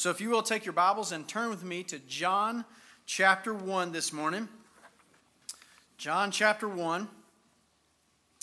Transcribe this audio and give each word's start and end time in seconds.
So 0.00 0.08
if 0.08 0.18
you 0.18 0.30
will 0.30 0.40
take 0.40 0.64
your 0.64 0.72
Bibles 0.72 1.12
and 1.12 1.28
turn 1.28 1.50
with 1.50 1.62
me 1.62 1.82
to 1.82 1.98
John 1.98 2.64
chapter 3.04 3.52
1 3.52 3.92
this 3.92 4.14
morning. 4.14 4.48
John 5.98 6.30
chapter 6.30 6.66
1. 6.66 7.06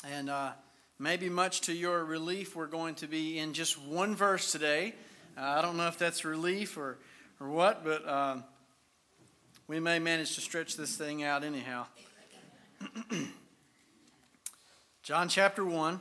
And 0.08 0.30
uh, 0.30 0.52
maybe 1.00 1.30
much 1.30 1.62
to 1.62 1.74
your 1.74 2.06
relief, 2.06 2.56
we're 2.56 2.68
going 2.68 2.94
to 2.94 3.08
be 3.08 3.40
in 3.40 3.54
just 3.54 3.76
one 3.82 4.16
verse 4.16 4.52
today. 4.52 4.94
Uh, 5.36 5.46
I 5.46 5.64
don't 5.64 5.78
know 5.78 5.88
if 5.88 5.98
that's 5.98 6.24
relief 6.24 6.78
or, 6.78 7.00
or 7.40 7.50
what, 7.50 7.84
but 7.84 8.08
um, 8.08 8.44
we 9.68 9.80
may 9.80 9.98
manage 9.98 10.36
to 10.36 10.42
stretch 10.42 10.78
this 10.78 10.96
thing 10.96 11.24
out 11.24 11.44
anyhow. 11.44 11.88
John 15.02 15.28
chapter 15.28 15.66
1. 15.66 16.00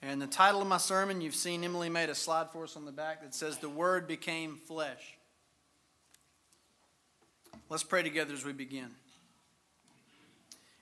And 0.00 0.22
the 0.22 0.28
title 0.28 0.62
of 0.62 0.68
my 0.68 0.78
sermon, 0.78 1.20
you've 1.20 1.34
seen 1.34 1.64
Emily 1.64 1.88
made 1.88 2.08
a 2.08 2.14
slide 2.14 2.50
for 2.50 2.62
us 2.62 2.76
on 2.76 2.84
the 2.84 2.92
back 2.92 3.20
that 3.22 3.34
says, 3.34 3.58
The 3.58 3.68
Word 3.68 4.06
Became 4.06 4.56
Flesh. 4.56 5.18
Let's 7.68 7.82
pray 7.82 8.04
together 8.04 8.32
as 8.32 8.44
we 8.44 8.52
begin. 8.52 8.90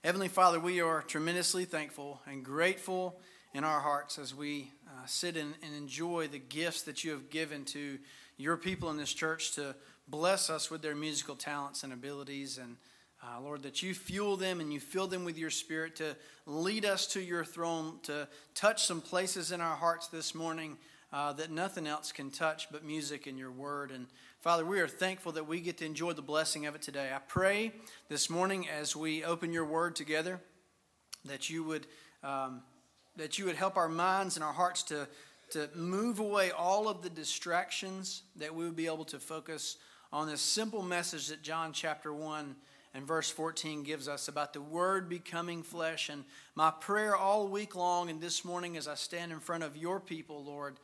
Heavenly 0.03 0.27
Father, 0.27 0.59
we 0.59 0.81
are 0.81 1.01
tremendously 1.01 1.65
thankful 1.65 2.21
and 2.27 2.45
grateful 2.45 3.19
in 3.55 3.63
our 3.63 3.79
hearts 3.79 4.19
as 4.19 4.35
we 4.35 4.71
uh, 4.87 5.05
sit 5.07 5.35
and, 5.35 5.55
and 5.63 5.73
enjoy 5.73 6.27
the 6.27 6.37
gifts 6.37 6.83
that 6.83 7.03
you 7.03 7.11
have 7.11 7.31
given 7.31 7.65
to 7.65 7.97
your 8.37 8.55
people 8.55 8.91
in 8.91 8.97
this 8.97 9.13
church 9.13 9.53
to 9.55 9.75
bless 10.07 10.49
us 10.51 10.69
with 10.69 10.83
their 10.83 10.95
musical 10.95 11.35
talents 11.35 11.83
and 11.83 11.91
abilities. 11.91 12.59
And 12.59 12.77
uh, 13.23 13.41
Lord, 13.41 13.63
that 13.63 13.81
you 13.81 13.93
fuel 13.93 14.37
them 14.37 14.59
and 14.59 14.71
you 14.71 14.79
fill 14.79 15.07
them 15.07 15.25
with 15.25 15.37
your 15.37 15.49
spirit 15.49 15.95
to 15.97 16.15
lead 16.45 16.85
us 16.85 17.07
to 17.07 17.21
your 17.21 17.43
throne, 17.43 17.99
to 18.03 18.27
touch 18.53 18.85
some 18.85 19.01
places 19.01 19.51
in 19.51 19.59
our 19.59 19.75
hearts 19.75 20.07
this 20.07 20.35
morning 20.35 20.77
uh, 21.11 21.33
that 21.33 21.51
nothing 21.51 21.87
else 21.87 22.11
can 22.11 22.29
touch 22.29 22.67
but 22.71 22.83
music 22.83 23.27
and 23.27 23.37
your 23.37 23.51
word. 23.51 23.91
And 23.91 24.07
Father, 24.41 24.65
we 24.65 24.79
are 24.79 24.87
thankful 24.87 25.31
that 25.33 25.47
we 25.47 25.61
get 25.61 25.77
to 25.77 25.85
enjoy 25.85 26.13
the 26.13 26.21
blessing 26.21 26.65
of 26.65 26.75
it 26.75 26.81
today. 26.81 27.11
I 27.13 27.19
pray 27.19 27.71
this 28.09 28.29
morning 28.29 28.67
as 28.69 28.95
we 28.95 29.23
open 29.23 29.51
your 29.51 29.65
word 29.65 29.95
together 29.95 30.39
that 31.25 31.49
you 31.49 31.63
would, 31.63 31.87
um, 32.23 32.61
that 33.15 33.39
you 33.39 33.45
would 33.45 33.55
help 33.55 33.77
our 33.77 33.89
minds 33.89 34.35
and 34.35 34.43
our 34.43 34.53
hearts 34.53 34.83
to, 34.83 35.07
to 35.51 35.69
move 35.75 36.19
away 36.19 36.51
all 36.51 36.87
of 36.87 37.01
the 37.01 37.09
distractions, 37.09 38.23
that 38.35 38.53
we 38.53 38.65
would 38.65 38.75
be 38.75 38.85
able 38.85 39.05
to 39.05 39.19
focus 39.19 39.77
on 40.13 40.27
this 40.27 40.41
simple 40.41 40.81
message 40.81 41.27
that 41.27 41.41
John 41.41 41.73
chapter 41.73 42.13
1 42.13 42.55
and 42.97 43.05
verse 43.05 43.29
14 43.29 43.83
gives 43.83 44.07
us 44.07 44.27
about 44.27 44.53
the 44.53 44.61
Word 44.61 45.07
becoming 45.07 45.61
flesh. 45.61 46.09
And 46.09 46.25
my 46.55 46.71
prayer 46.71 47.15
all 47.15 47.47
week 47.47 47.75
long 47.75 48.09
and 48.09 48.19
this 48.19 48.43
morning 48.43 48.75
as 48.75 48.87
I 48.87 48.95
stand 48.95 49.31
in 49.31 49.39
front 49.39 49.61
of 49.61 49.77
your 49.77 49.99
people, 49.99 50.43
Lord, 50.43 50.77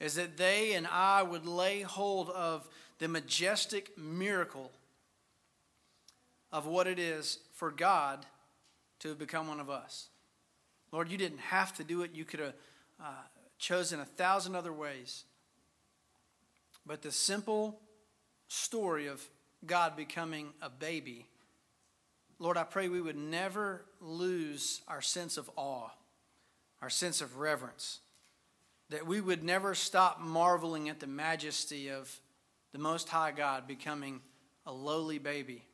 is 0.00 0.14
that 0.14 0.38
they 0.38 0.72
and 0.72 0.86
I 0.86 1.22
would 1.22 1.44
lay 1.44 1.82
hold 1.82 2.30
of 2.30 2.66
the 3.00 3.06
majestic 3.06 3.98
miracle 3.98 4.72
of 6.50 6.66
what 6.66 6.86
it 6.86 6.98
is 6.98 7.38
for 7.52 7.70
God 7.70 8.24
to 9.00 9.14
become 9.14 9.46
one 9.46 9.60
of 9.60 9.68
us. 9.68 10.08
Lord, 10.90 11.10
you 11.10 11.18
didn't 11.18 11.40
have 11.40 11.74
to 11.74 11.84
do 11.84 12.00
it. 12.00 12.12
You 12.14 12.24
could 12.24 12.40
have 12.40 12.54
uh, 12.98 13.12
chosen 13.58 14.00
a 14.00 14.06
thousand 14.06 14.56
other 14.56 14.72
ways. 14.72 15.24
But 16.86 17.02
the 17.02 17.12
simple 17.12 17.78
story 18.48 19.06
of 19.06 19.22
God 19.66 19.96
becoming 19.98 20.54
a 20.62 20.70
baby, 20.70 21.26
Lord, 22.38 22.56
I 22.56 22.64
pray 22.64 22.88
we 22.88 23.00
would 23.00 23.16
never 23.16 23.84
lose 24.00 24.82
our 24.86 25.00
sense 25.00 25.36
of 25.36 25.50
awe, 25.56 25.90
our 26.80 26.90
sense 26.90 27.20
of 27.20 27.38
reverence, 27.38 28.00
that 28.90 29.06
we 29.06 29.20
would 29.20 29.42
never 29.42 29.74
stop 29.74 30.20
marveling 30.20 30.88
at 30.88 31.00
the 31.00 31.06
majesty 31.06 31.90
of 31.90 32.20
the 32.72 32.78
Most 32.78 33.08
High 33.08 33.32
God 33.32 33.66
becoming 33.66 34.20
a 34.66 34.72
lowly 34.72 35.18
baby 35.18 35.64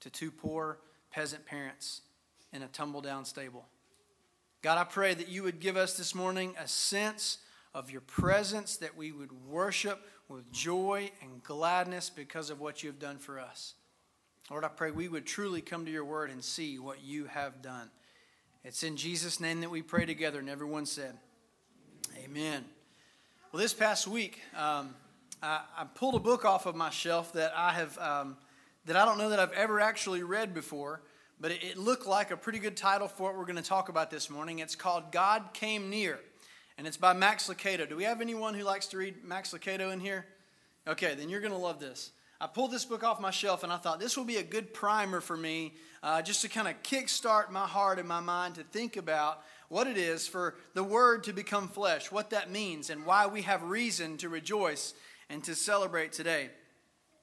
to 0.00 0.10
two 0.10 0.30
poor 0.30 0.78
peasant 1.10 1.46
parents 1.46 2.02
in 2.52 2.62
a 2.62 2.68
tumble 2.68 3.00
down 3.00 3.24
stable. 3.24 3.66
God, 4.60 4.78
I 4.78 4.84
pray 4.84 5.14
that 5.14 5.28
you 5.28 5.44
would 5.44 5.60
give 5.60 5.76
us 5.76 5.96
this 5.96 6.14
morning 6.14 6.54
a 6.58 6.66
sense 6.66 7.38
of 7.74 7.90
your 7.90 8.00
presence, 8.00 8.76
that 8.78 8.96
we 8.96 9.12
would 9.12 9.30
worship 9.46 10.00
with 10.28 10.50
joy 10.50 11.10
and 11.22 11.42
gladness 11.42 12.10
because 12.10 12.50
of 12.50 12.60
what 12.60 12.82
you 12.82 12.90
have 12.90 12.98
done 12.98 13.18
for 13.18 13.38
us. 13.38 13.74
Lord, 14.50 14.64
I 14.64 14.68
pray 14.68 14.90
we 14.90 15.08
would 15.08 15.26
truly 15.26 15.60
come 15.60 15.84
to 15.84 15.90
your 15.90 16.06
word 16.06 16.30
and 16.30 16.42
see 16.42 16.78
what 16.78 17.04
you 17.04 17.26
have 17.26 17.60
done. 17.60 17.90
It's 18.64 18.82
in 18.82 18.96
Jesus' 18.96 19.40
name 19.40 19.60
that 19.60 19.70
we 19.70 19.82
pray 19.82 20.06
together, 20.06 20.38
and 20.38 20.48
everyone 20.48 20.86
said, 20.86 21.18
Amen. 22.24 22.64
Well, 23.52 23.60
this 23.60 23.74
past 23.74 24.08
week, 24.08 24.40
um, 24.56 24.94
I, 25.42 25.60
I, 25.76 25.84
pulled 25.84 26.14
a 26.14 26.18
book 26.18 26.46
off 26.46 26.64
of 26.64 26.74
my 26.74 26.88
shelf 26.88 27.34
that 27.34 27.52
I 27.54 27.72
have 27.72 27.98
um, 27.98 28.38
that 28.86 28.96
I 28.96 29.04
don't 29.04 29.18
know 29.18 29.28
that 29.28 29.38
I've 29.38 29.52
ever 29.52 29.80
actually 29.80 30.22
read 30.22 30.54
before, 30.54 31.02
but 31.38 31.50
it, 31.50 31.62
it 31.62 31.76
looked 31.76 32.06
like 32.06 32.30
a 32.30 32.36
pretty 32.36 32.58
good 32.58 32.76
title 32.76 33.06
for 33.06 33.24
what 33.24 33.36
we're 33.36 33.44
going 33.44 33.56
to 33.56 33.62
talk 33.62 33.90
about 33.90 34.10
this 34.10 34.30
morning. 34.30 34.60
It's 34.60 34.74
called 34.74 35.12
God 35.12 35.50
Came 35.52 35.90
Near, 35.90 36.18
and 36.78 36.86
it's 36.86 36.96
by 36.96 37.12
Max 37.12 37.48
Lucado. 37.48 37.86
Do 37.86 37.96
we 37.96 38.04
have 38.04 38.22
anyone 38.22 38.54
who 38.54 38.64
likes 38.64 38.86
to 38.88 38.96
read 38.96 39.22
Max 39.22 39.52
Lucado 39.52 39.92
in 39.92 40.00
here? 40.00 40.24
Okay, 40.86 41.14
then 41.14 41.28
you're 41.28 41.40
going 41.40 41.52
to 41.52 41.58
love 41.58 41.80
this. 41.80 42.12
I 42.40 42.46
pulled 42.46 42.70
this 42.70 42.84
book 42.84 43.02
off 43.02 43.20
my 43.20 43.32
shelf 43.32 43.64
and 43.64 43.72
I 43.72 43.78
thought 43.78 43.98
this 43.98 44.16
will 44.16 44.24
be 44.24 44.36
a 44.36 44.44
good 44.44 44.72
primer 44.72 45.20
for 45.20 45.36
me 45.36 45.74
uh, 46.04 46.22
just 46.22 46.42
to 46.42 46.48
kind 46.48 46.68
of 46.68 46.80
kickstart 46.84 47.50
my 47.50 47.66
heart 47.66 47.98
and 47.98 48.06
my 48.06 48.20
mind 48.20 48.54
to 48.54 48.62
think 48.62 48.96
about 48.96 49.42
what 49.68 49.88
it 49.88 49.98
is 49.98 50.28
for 50.28 50.54
the 50.74 50.84
Word 50.84 51.24
to 51.24 51.32
become 51.32 51.66
flesh, 51.66 52.12
what 52.12 52.30
that 52.30 52.48
means, 52.48 52.90
and 52.90 53.04
why 53.04 53.26
we 53.26 53.42
have 53.42 53.64
reason 53.64 54.16
to 54.18 54.28
rejoice 54.28 54.94
and 55.28 55.42
to 55.44 55.56
celebrate 55.56 56.12
today. 56.12 56.50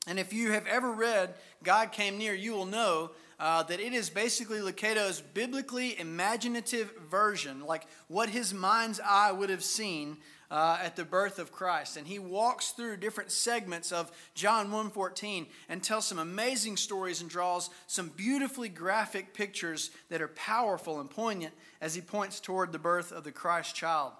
And 0.06 0.20
if 0.20 0.34
you 0.34 0.52
have 0.52 0.68
ever 0.68 0.92
read 0.92 1.34
God 1.64 1.94
Came 1.94 2.18
Near, 2.18 2.34
you 2.34 2.52
will 2.52 2.66
know 2.66 3.12
uh, 3.40 3.64
that 3.64 3.80
it 3.80 3.94
is 3.94 4.09
basically 4.09 4.59
Lucado's 4.59 5.22
biblically 5.22 5.97
imaginative 5.97 6.94
version, 7.09 7.66
like 7.66 7.88
what 8.09 8.30
his 8.30 8.53
mind's 8.53 9.00
eye 9.00 9.32
would 9.32 9.50
have 9.50 9.64
seen 9.64 10.18
uh, 10.56 10.78
at 10.82 10.96
the 10.96 11.04
birth 11.04 11.38
of 11.38 11.52
Christ. 11.52 11.98
And 11.98 12.08
he 12.08 12.18
walks 12.18 12.72
through 12.72 12.96
different 12.96 13.30
segments 13.30 13.92
of 13.92 14.10
John 14.36 14.72
1.14 14.72 15.48
and 15.68 15.84
tells 15.84 16.08
some 16.08 16.18
amazing 16.18 16.78
stories 16.78 17.20
and 17.20 17.30
draws 17.30 17.70
some 17.88 18.08
beautifully 18.08 18.70
graphic 18.70 19.34
pictures 19.34 19.92
that 20.10 20.22
are 20.22 20.30
powerful 20.30 21.02
and 21.02 21.10
poignant 21.10 21.54
as 21.82 21.94
he 21.94 22.00
points 22.00 22.40
toward 22.40 22.72
the 22.72 22.80
birth 22.80 23.12
of 23.12 23.26
the 23.26 23.34
Christ 23.34 23.76
child. 23.76 24.14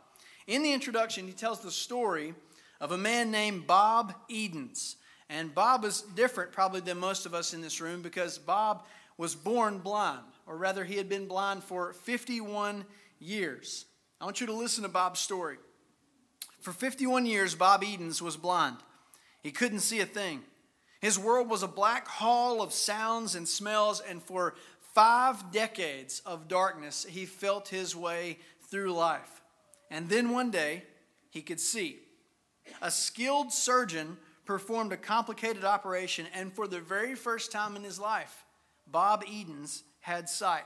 In 0.46 0.62
the 0.62 0.74
introduction, 0.74 1.26
he 1.26 1.32
tells 1.32 1.62
the 1.62 1.72
story 1.72 2.34
of 2.82 2.92
a 2.92 2.98
man 2.98 3.32
named 3.32 3.66
Bob 3.66 4.14
Edens. 4.28 4.98
And 5.30 5.56
Bob 5.56 5.86
is 5.86 6.02
different 6.02 6.52
probably 6.52 6.82
than 6.82 6.98
most 6.98 7.26
of 7.26 7.34
us 7.34 7.54
in 7.54 7.62
this 7.62 7.80
room 7.80 8.02
because 8.02 8.38
Bob 8.38 8.84
was 9.18 9.36
born 9.36 9.78
blind, 9.78 10.26
or 10.46 10.58
rather, 10.58 10.84
he 10.84 10.98
had 10.98 11.08
been 11.08 11.28
blind 11.30 11.64
for 11.64 11.94
51 11.94 12.84
years. 13.20 13.86
I 14.20 14.26
want 14.26 14.42
you 14.42 14.48
to 14.48 14.54
listen 14.54 14.84
to 14.84 14.90
Bob's 14.90 15.22
story. 15.22 15.56
For 16.66 16.74
51 16.74 17.28
years, 17.28 17.54
Bob 17.54 17.84
Edens 17.84 18.24
was 18.24 18.38
blind. 18.38 18.78
He 19.44 19.52
couldn't 19.52 19.82
see 19.82 20.00
a 20.00 20.06
thing. 20.08 20.42
His 21.00 21.20
world 21.20 21.48
was 21.48 21.62
a 21.62 21.68
black 21.68 22.08
hall 22.08 22.60
of 22.60 22.74
sounds 22.74 23.36
and 23.36 23.48
smells, 23.48 24.00
and 24.00 24.20
for 24.20 24.56
five 24.96 25.52
decades 25.52 26.24
of 26.26 26.48
darkness, 26.48 27.06
he 27.08 27.28
felt 27.28 27.68
his 27.68 27.96
way 27.96 28.40
through 28.68 28.94
life. 28.94 29.44
And 29.92 30.10
then 30.10 30.32
one 30.32 30.50
day, 30.50 30.86
he 31.30 31.44
could 31.44 31.60
see. 31.60 32.00
A 32.82 32.90
skilled 32.90 33.54
surgeon 33.54 34.18
performed 34.44 34.92
a 34.92 34.98
complicated 34.98 35.66
operation, 35.66 36.26
and 36.34 36.52
for 36.52 36.68
the 36.68 36.80
very 36.80 37.14
first 37.14 37.52
time 37.52 37.76
in 37.76 37.84
his 37.84 38.00
life, 38.00 38.44
Bob 38.88 39.24
Edens 39.32 39.84
had 40.00 40.28
sight. 40.28 40.66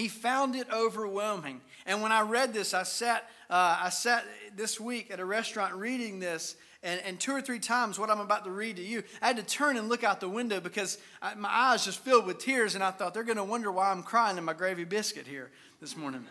He 0.00 0.08
found 0.08 0.56
it 0.56 0.66
overwhelming. 0.72 1.60
And 1.84 2.00
when 2.00 2.10
I 2.10 2.22
read 2.22 2.54
this, 2.54 2.72
I 2.72 2.84
sat, 2.84 3.28
uh, 3.50 3.80
I 3.82 3.90
sat 3.90 4.24
this 4.56 4.80
week 4.80 5.10
at 5.10 5.20
a 5.20 5.24
restaurant 5.26 5.74
reading 5.74 6.20
this, 6.20 6.56
and, 6.82 7.02
and 7.04 7.20
two 7.20 7.32
or 7.32 7.42
three 7.42 7.58
times 7.58 7.98
what 7.98 8.08
I'm 8.08 8.20
about 8.20 8.44
to 8.44 8.50
read 8.50 8.76
to 8.76 8.82
you, 8.82 9.02
I 9.20 9.26
had 9.26 9.36
to 9.36 9.42
turn 9.42 9.76
and 9.76 9.90
look 9.90 10.02
out 10.02 10.20
the 10.20 10.28
window 10.30 10.58
because 10.58 10.96
I, 11.20 11.34
my 11.34 11.50
eyes 11.50 11.84
just 11.84 11.98
filled 11.98 12.24
with 12.24 12.38
tears, 12.38 12.74
and 12.74 12.82
I 12.82 12.92
thought 12.92 13.12
they're 13.12 13.24
going 13.24 13.36
to 13.36 13.44
wonder 13.44 13.70
why 13.70 13.90
I'm 13.90 14.02
crying 14.02 14.38
in 14.38 14.44
my 14.44 14.54
gravy 14.54 14.84
biscuit 14.84 15.26
here 15.26 15.50
this 15.82 15.94
morning. 15.94 16.24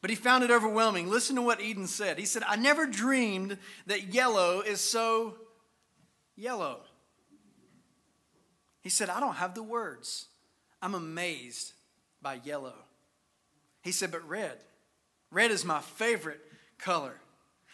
But 0.00 0.10
he 0.10 0.16
found 0.16 0.42
it 0.42 0.50
overwhelming. 0.50 1.08
Listen 1.08 1.36
to 1.36 1.42
what 1.42 1.60
Eden 1.60 1.86
said. 1.86 2.18
He 2.18 2.24
said, 2.24 2.42
I 2.44 2.56
never 2.56 2.86
dreamed 2.86 3.56
that 3.86 4.12
yellow 4.12 4.62
is 4.62 4.80
so 4.80 5.36
yellow. 6.34 6.80
He 8.80 8.88
said, 8.88 9.10
I 9.10 9.20
don't 9.20 9.36
have 9.36 9.54
the 9.54 9.62
words. 9.62 10.26
I'm 10.82 10.96
amazed 10.96 11.74
by 12.22 12.40
yellow. 12.44 12.74
He 13.82 13.92
said, 13.92 14.10
but 14.10 14.28
red. 14.28 14.58
Red 15.30 15.50
is 15.50 15.64
my 15.64 15.80
favorite 15.80 16.40
color. 16.78 17.14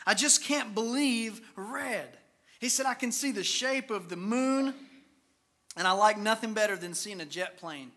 I 0.06 0.14
just 0.14 0.44
can't 0.44 0.74
believe 0.74 1.40
red. 1.56 2.08
He 2.60 2.68
said, 2.68 2.86
I 2.86 2.94
can 2.94 3.12
see 3.12 3.32
the 3.32 3.44
shape 3.44 3.90
of 3.90 4.08
the 4.08 4.16
moon, 4.16 4.74
and 5.76 5.86
I 5.86 5.92
like 5.92 6.18
nothing 6.18 6.54
better 6.54 6.76
than 6.76 6.94
seeing 6.94 7.20
a 7.20 7.26
jet 7.26 7.58
plane 7.58 7.90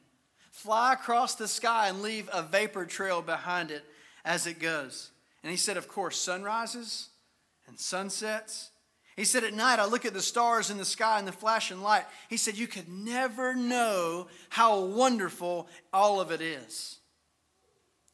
fly 0.60 0.92
across 0.92 1.36
the 1.36 1.48
sky 1.48 1.88
and 1.88 2.01
leave 2.01 2.30
a 2.34 2.42
vapor 2.42 2.86
trail 2.86 3.22
behind 3.22 3.72
it 3.72 3.84
as 4.25 4.46
it 4.46 4.60
goes. 4.60 5.12
And 5.42 5.51
he 5.51 5.57
said, 5.57 5.78
of 5.78 5.88
course, 5.88 6.19
sunrises 6.19 7.07
and 7.66 7.80
sunsets. 7.80 8.72
He 9.19 9.25
said, 9.25 9.44
At 9.44 9.54
night, 9.54 9.80
I 9.80 9.86
look 9.86 10.06
at 10.06 10.13
the 10.13 10.21
stars 10.21 10.69
in 10.69 10.77
the 10.77 10.86
sky 10.86 11.19
and 11.19 11.27
the 11.27 11.33
flashing 11.33 11.81
light. 11.81 12.06
He 12.30 12.38
said, 12.38 12.57
You 12.57 12.68
could 12.68 12.88
never 12.88 13.54
know 13.54 14.27
how 14.48 14.80
wonderful 14.80 15.68
all 15.92 16.21
of 16.21 16.31
it 16.31 16.39
is. 16.39 17.00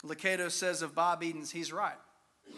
Lucado 0.04 0.50
says 0.50 0.82
of 0.82 0.96
Bob 0.96 1.22
Edens, 1.22 1.52
he's 1.52 1.72
right. 1.72 1.94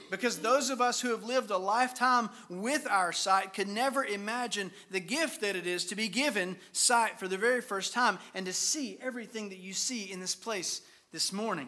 Because 0.10 0.38
those 0.38 0.70
of 0.70 0.80
us 0.80 1.02
who 1.02 1.10
have 1.10 1.26
lived 1.26 1.52
a 1.52 1.58
lifetime 1.58 2.30
with 2.48 2.88
our 2.90 3.12
sight 3.12 3.54
could 3.54 3.68
never 3.68 4.06
imagine 4.06 4.72
the 4.92 5.02
gift 5.02 5.42
that 5.42 5.58
it 5.58 5.68
is 5.68 5.84
to 5.88 5.96
be 5.98 6.08
given 6.08 6.56
sight 6.72 7.20
for 7.20 7.28
the 7.28 7.38
very 7.38 7.60
first 7.60 7.92
time 7.92 8.18
and 8.34 8.46
to 8.46 8.54
see 8.54 8.98
everything 9.02 9.50
that 9.50 9.60
you 9.60 9.74
see 9.74 10.10
in 10.10 10.22
this 10.22 10.36
place 10.36 10.84
this 11.12 11.34
morning. 11.34 11.68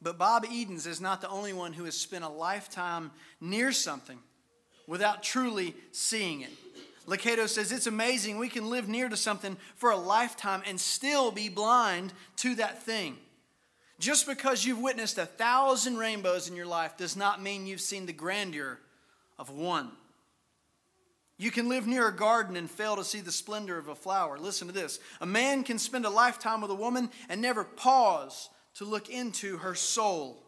But 0.00 0.16
Bob 0.16 0.46
Edens 0.50 0.86
is 0.86 1.02
not 1.02 1.20
the 1.20 1.28
only 1.28 1.52
one 1.52 1.74
who 1.74 1.84
has 1.84 1.98
spent 1.98 2.24
a 2.24 2.30
lifetime 2.30 3.10
near 3.42 3.72
something 3.72 4.20
without 4.90 5.22
truly 5.22 5.72
seeing 5.92 6.40
it. 6.40 6.50
Lucado 7.06 7.48
says 7.48 7.70
it's 7.70 7.86
amazing 7.86 8.38
we 8.38 8.48
can 8.48 8.68
live 8.68 8.88
near 8.88 9.08
to 9.08 9.16
something 9.16 9.56
for 9.76 9.92
a 9.92 9.96
lifetime 9.96 10.62
and 10.66 10.80
still 10.80 11.30
be 11.30 11.48
blind 11.48 12.12
to 12.36 12.56
that 12.56 12.82
thing. 12.82 13.16
Just 14.00 14.26
because 14.26 14.64
you've 14.64 14.80
witnessed 14.80 15.16
a 15.16 15.26
thousand 15.26 15.96
rainbows 15.96 16.48
in 16.48 16.56
your 16.56 16.66
life 16.66 16.96
does 16.96 17.16
not 17.16 17.40
mean 17.40 17.66
you've 17.66 17.80
seen 17.80 18.04
the 18.04 18.12
grandeur 18.12 18.80
of 19.38 19.48
one. 19.48 19.92
You 21.38 21.52
can 21.52 21.68
live 21.68 21.86
near 21.86 22.08
a 22.08 22.16
garden 22.16 22.56
and 22.56 22.68
fail 22.68 22.96
to 22.96 23.04
see 23.04 23.20
the 23.20 23.30
splendor 23.30 23.78
of 23.78 23.86
a 23.86 23.94
flower. 23.94 24.38
Listen 24.40 24.66
to 24.66 24.74
this 24.74 24.98
a 25.20 25.26
man 25.26 25.62
can 25.62 25.78
spend 25.78 26.04
a 26.04 26.10
lifetime 26.10 26.60
with 26.60 26.70
a 26.72 26.74
woman 26.74 27.10
and 27.28 27.40
never 27.40 27.62
pause 27.62 28.50
to 28.74 28.84
look 28.84 29.08
into 29.08 29.58
her 29.58 29.76
soul. 29.76 30.42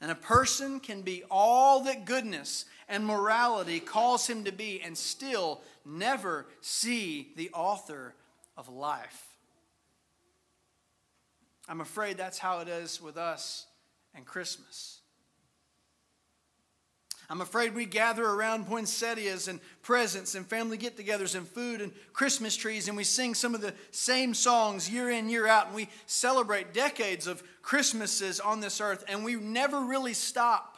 And 0.00 0.10
a 0.10 0.16
person 0.16 0.78
can 0.78 1.02
be 1.02 1.24
all 1.30 1.80
that 1.84 2.04
goodness 2.04 2.64
and 2.92 3.06
morality 3.06 3.80
calls 3.80 4.28
him 4.28 4.44
to 4.44 4.52
be 4.52 4.80
and 4.82 4.96
still 4.96 5.62
never 5.84 6.46
see 6.60 7.32
the 7.36 7.50
author 7.54 8.14
of 8.54 8.68
life. 8.68 9.28
I'm 11.66 11.80
afraid 11.80 12.18
that's 12.18 12.38
how 12.38 12.60
it 12.60 12.68
is 12.68 13.00
with 13.00 13.16
us 13.16 13.66
and 14.14 14.26
Christmas. 14.26 15.00
I'm 17.30 17.40
afraid 17.40 17.74
we 17.74 17.86
gather 17.86 18.26
around 18.26 18.66
poinsettias 18.66 19.48
and 19.48 19.58
presents 19.80 20.34
and 20.34 20.46
family 20.46 20.76
get 20.76 20.98
togethers 20.98 21.34
and 21.34 21.48
food 21.48 21.80
and 21.80 21.92
Christmas 22.12 22.54
trees, 22.56 22.88
and 22.88 22.96
we 22.96 23.04
sing 23.04 23.34
some 23.34 23.54
of 23.54 23.62
the 23.62 23.72
same 23.90 24.34
songs 24.34 24.90
year 24.90 25.08
in, 25.08 25.30
year 25.30 25.46
out, 25.46 25.68
and 25.68 25.74
we 25.74 25.88
celebrate 26.04 26.74
decades 26.74 27.26
of 27.26 27.42
Christmases 27.62 28.38
on 28.38 28.60
this 28.60 28.82
earth, 28.82 29.02
and 29.08 29.24
we 29.24 29.36
never 29.36 29.80
really 29.80 30.12
stop, 30.12 30.71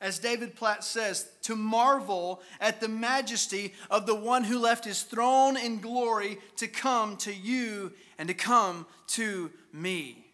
as 0.00 0.18
David 0.18 0.54
Platt 0.54 0.84
says, 0.84 1.28
to 1.42 1.56
marvel 1.56 2.42
at 2.60 2.80
the 2.80 2.88
majesty 2.88 3.74
of 3.90 4.06
the 4.06 4.14
one 4.14 4.44
who 4.44 4.58
left 4.58 4.84
his 4.84 5.02
throne 5.02 5.56
in 5.56 5.80
glory 5.80 6.38
to 6.56 6.68
come 6.68 7.16
to 7.18 7.32
you 7.32 7.92
and 8.18 8.28
to 8.28 8.34
come 8.34 8.86
to 9.08 9.50
me. 9.72 10.26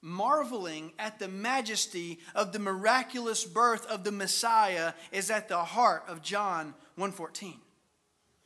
Marveling 0.00 0.92
at 0.98 1.18
the 1.18 1.28
majesty 1.28 2.20
of 2.34 2.52
the 2.52 2.60
miraculous 2.60 3.44
birth 3.44 3.84
of 3.86 4.04
the 4.04 4.12
Messiah 4.12 4.92
is 5.10 5.30
at 5.30 5.48
the 5.48 5.64
heart 5.64 6.04
of 6.06 6.22
John 6.22 6.74
1:14. 6.96 7.60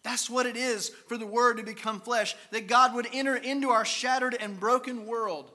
That's 0.02 0.30
what 0.30 0.46
it 0.46 0.56
is 0.56 0.88
for 0.88 1.16
the 1.16 1.26
word 1.26 1.58
to 1.58 1.62
become 1.62 2.00
flesh, 2.00 2.34
that 2.50 2.66
God 2.66 2.94
would 2.94 3.06
enter 3.12 3.36
into 3.36 3.70
our 3.70 3.84
shattered 3.84 4.34
and 4.34 4.58
broken 4.58 5.06
world, 5.06 5.52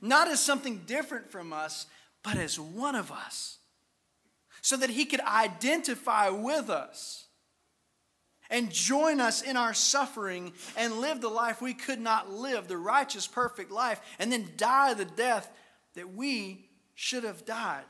not 0.00 0.28
as 0.28 0.40
something 0.40 0.84
different 0.84 1.30
from 1.30 1.52
us, 1.52 1.86
but 2.24 2.36
as 2.36 2.58
one 2.58 2.96
of 2.96 3.12
us, 3.12 3.58
so 4.62 4.76
that 4.78 4.90
he 4.90 5.04
could 5.04 5.20
identify 5.20 6.30
with 6.30 6.70
us 6.70 7.26
and 8.50 8.72
join 8.72 9.20
us 9.20 9.42
in 9.42 9.56
our 9.56 9.74
suffering 9.74 10.52
and 10.76 11.00
live 11.00 11.20
the 11.20 11.28
life 11.28 11.60
we 11.60 11.74
could 11.74 12.00
not 12.00 12.32
live, 12.32 12.66
the 12.66 12.76
righteous, 12.76 13.26
perfect 13.26 13.70
life, 13.70 14.00
and 14.18 14.32
then 14.32 14.48
die 14.56 14.94
the 14.94 15.04
death 15.04 15.50
that 15.94 16.14
we 16.14 16.66
should 16.94 17.24
have 17.24 17.44
died. 17.44 17.84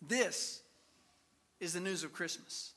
This 0.00 0.62
is 1.60 1.74
the 1.74 1.80
news 1.80 2.04
of 2.04 2.12
Christmas. 2.12 2.72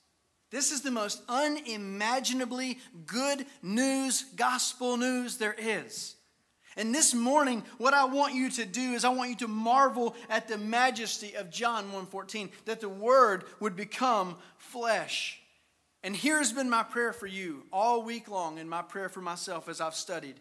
This 0.52 0.72
is 0.72 0.82
the 0.82 0.92
most 0.92 1.22
unimaginably 1.30 2.80
good 3.06 3.46
news, 3.62 4.24
gospel 4.36 4.98
news 4.98 5.38
there 5.38 5.56
is. 5.58 6.16
And 6.80 6.96
this 6.96 7.14
morning, 7.14 7.64
what 7.78 7.94
I 7.94 8.06
want 8.06 8.36
you 8.36 8.50
to 8.52 8.66
do 8.66 8.94
is 8.94 9.04
I 9.04 9.10
want 9.10 9.32
you 9.32 9.36
to 9.36 9.50
marvel 9.50 10.16
at 10.30 10.48
the 10.48 10.58
majesty 10.58 11.36
of 11.36 11.52
John 11.52 11.92
1:14, 11.92 12.50
that 12.64 12.80
the 12.80 12.88
word 12.88 13.44
would 13.60 13.76
become 13.76 14.38
flesh. 14.58 15.42
And 16.04 16.16
here's 16.16 16.54
been 16.54 16.70
my 16.70 16.84
prayer 16.84 17.12
for 17.12 17.28
you 17.28 17.66
all 17.74 18.02
week 18.02 18.30
long, 18.30 18.60
and 18.60 18.70
my 18.70 18.82
prayer 18.82 19.10
for 19.10 19.20
myself 19.20 19.68
as 19.68 19.82
I've 19.82 19.94
studied 19.94 20.40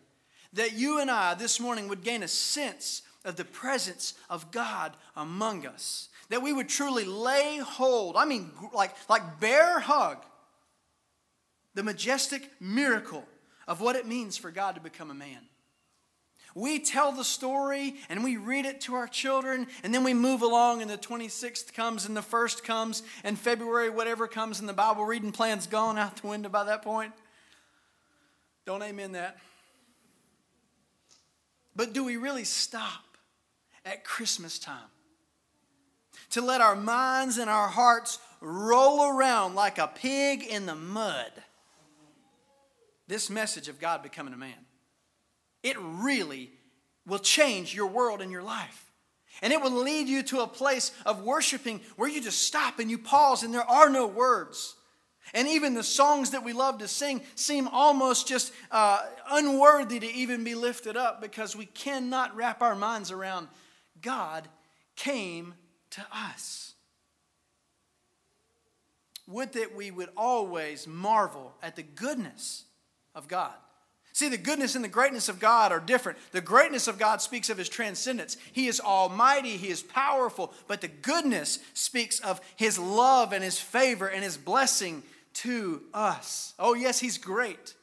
that 0.53 0.75
you 0.75 1.01
and 1.01 1.11
I 1.11 1.35
this 1.35 1.59
morning 1.59 1.89
would 1.89 2.05
gain 2.05 2.23
a 2.23 2.29
sense 2.29 3.03
of 3.25 3.35
the 3.35 3.45
presence 3.45 4.15
of 4.31 4.53
God 4.53 4.97
among 5.17 5.67
us. 5.67 6.09
That 6.29 6.43
we 6.43 6.53
would 6.53 6.69
truly 6.69 7.05
lay 7.05 7.59
hold, 7.59 8.17
I 8.17 8.25
mean, 8.25 8.53
like, 8.73 8.95
like 9.09 9.41
bear 9.41 9.81
hug, 9.81 10.25
the 11.75 11.83
majestic 11.83 12.49
miracle 12.61 13.27
of 13.67 13.81
what 13.81 13.97
it 13.97 14.07
means 14.07 14.37
for 14.37 14.53
God 14.53 14.77
to 14.77 14.81
become 14.81 15.11
a 15.11 15.15
man. 15.15 15.49
We 16.59 16.81
tell 16.81 17.13
the 17.13 17.23
story 17.23 17.95
and 18.09 18.25
we 18.25 18.37
read 18.37 18.67
it 18.67 18.81
to 18.81 18.97
our 18.97 19.07
children, 19.07 19.69
and 19.85 19.95
then 19.95 20.03
we 20.03 20.13
move 20.13 20.43
along, 20.43 20.83
and 20.83 20.91
the 20.91 20.99
26th 20.99 21.73
comes, 21.73 22.05
and 22.05 22.17
the 22.17 22.21
1st 22.21 22.65
comes, 22.65 23.05
and 23.23 23.39
February, 23.39 23.91
whatever 23.91 24.27
comes, 24.27 24.59
and 24.59 24.69
the 24.69 24.73
Bible 24.73 25.05
reading 25.05 25.31
plan's 25.31 25.69
gone 25.69 25.99
out 25.99 26.17
the 26.17 26.27
window 26.27 26.49
by 26.49 26.65
that 26.65 26.83
point. 26.83 27.13
Don't 28.67 28.83
amen 28.83 29.13
that. 29.13 29.39
But 31.77 31.93
do 31.93 32.03
we 32.03 32.17
really 32.17 32.43
stop 32.43 33.05
at 33.87 34.03
Christmas 34.03 34.59
time 34.59 34.91
to 36.31 36.41
let 36.41 36.61
our 36.61 36.75
minds 36.75 37.39
and 37.39 37.49
our 37.49 37.69
hearts 37.69 38.19
roll 38.41 39.09
around 39.09 39.55
like 39.55 39.79
a 39.79 39.87
pig 39.87 40.43
in 40.43 40.67
the 40.67 40.75
mud? 40.75 41.31
This 43.07 43.31
message 43.31 43.69
of 43.69 43.79
God 43.79 44.03
becoming 44.03 44.35
a 44.35 44.37
man. 44.37 44.68
It 45.69 45.77
really 45.79 46.51
will 47.07 47.19
change 47.19 47.75
your 47.75 47.89
world 47.89 48.23
and 48.23 48.33
your 48.33 48.43
life. 48.43 48.91
And 49.43 49.53
it 49.53 49.61
will 49.61 49.83
lead 49.83 50.09
you 50.09 50.23
to 50.25 50.41
a 50.41 50.47
place 50.47 50.93
of 51.05 51.23
worshiping 51.23 51.83
where 51.97 52.09
you 52.09 52.23
just 52.23 52.43
stop 52.43 52.79
and 52.79 52.91
you 52.91 52.97
pause 52.97 53.43
and 53.43 53.53
there 53.53 53.71
are 53.71 53.91
no 53.91 54.07
words. 54.07 54.77
And 55.35 55.47
even 55.47 55.75
the 55.75 55.83
songs 55.83 56.31
that 56.31 56.43
we 56.43 56.55
love 56.55 56.79
to 56.79 56.89
sing 56.89 57.21
seem 57.35 57.69
almost 57.69 58.27
just 58.27 58.51
uh, 58.71 59.05
unworthy 59.31 60.01
to 60.01 60.11
even 60.11 60.43
be 60.43 60.55
lifted 60.55 60.97
up 60.97 61.21
because 61.21 61.55
we 61.55 61.67
cannot 61.67 62.35
wrap 62.35 62.63
our 62.63 62.75
minds 62.75 63.11
around 63.11 63.49
God 64.01 64.49
came 64.97 65.53
to 65.91 66.07
us. 66.11 66.73
Would 69.27 69.53
that 69.53 69.77
we 69.77 69.91
would 69.91 70.09
always 70.17 70.87
marvel 70.87 71.53
at 71.63 71.77
the 71.77 71.83
goodness 71.83 72.65
of 73.15 73.29
God. 73.29 73.53
See, 74.19 74.29
the 74.29 74.37
goodness 74.37 74.75
and 74.75 74.85
the 74.85 74.89
greatness 74.89 75.29
of 75.29 75.39
God 75.39 75.71
are 75.71 75.79
different. 75.79 76.19
The 76.33 76.41
greatness 76.41 76.89
of 76.89 76.99
God 76.99 77.23
speaks 77.23 77.51
of 77.51 77.57
his 77.57 77.69
transcendence. 77.69 78.37
He 78.53 78.67
is 78.67 78.81
almighty, 78.81 79.57
he 79.57 79.69
is 79.69 79.81
powerful, 79.81 80.53
but 80.67 80.81
the 80.81 80.89
goodness 80.89 81.61
speaks 81.73 82.19
of 82.19 82.41
his 82.57 82.81
love 82.81 83.33
and 83.33 83.45
his 83.45 83.61
favor 83.61 84.09
and 84.09 84.25
his 84.25 84.37
blessing 84.37 85.05
to 85.35 85.83
us. 85.95 86.53
Oh, 86.59 86.75
yes, 86.75 86.99
he's 86.99 87.17
great, 87.17 87.77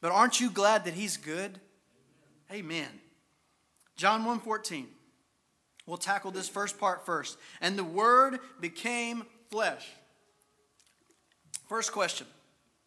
but 0.00 0.12
aren't 0.12 0.40
you 0.40 0.48
glad 0.48 0.86
that 0.86 0.94
he's 0.94 1.18
good? 1.18 1.60
Amen. 2.50 2.88
John 3.94 4.24
1:14. 4.24 4.86
We'll 5.84 5.98
tackle 5.98 6.30
this 6.30 6.48
first 6.48 6.78
part 6.78 7.04
first. 7.04 7.36
And 7.60 7.78
the 7.78 7.84
word 7.84 8.40
became 8.62 9.26
flesh. 9.50 9.86
First 11.68 11.92
question. 11.92 12.26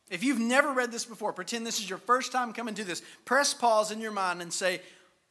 If 0.09 0.23
you've 0.23 0.39
never 0.39 0.71
read 0.71 0.91
this 0.91 1.05
before, 1.05 1.33
pretend 1.33 1.65
this 1.65 1.79
is 1.79 1.89
your 1.89 1.97
first 1.97 2.31
time 2.31 2.53
coming 2.53 2.75
to 2.75 2.83
this. 2.83 3.01
Press 3.25 3.53
pause 3.53 3.91
in 3.91 3.99
your 3.99 4.11
mind 4.11 4.41
and 4.41 4.53
say, 4.53 4.81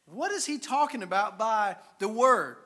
what 0.05 0.31
is 0.31 0.45
he 0.45 0.57
talking 0.57 1.01
about 1.01 1.39
by 1.39 1.77
the 1.99 2.07
word? 2.07 2.57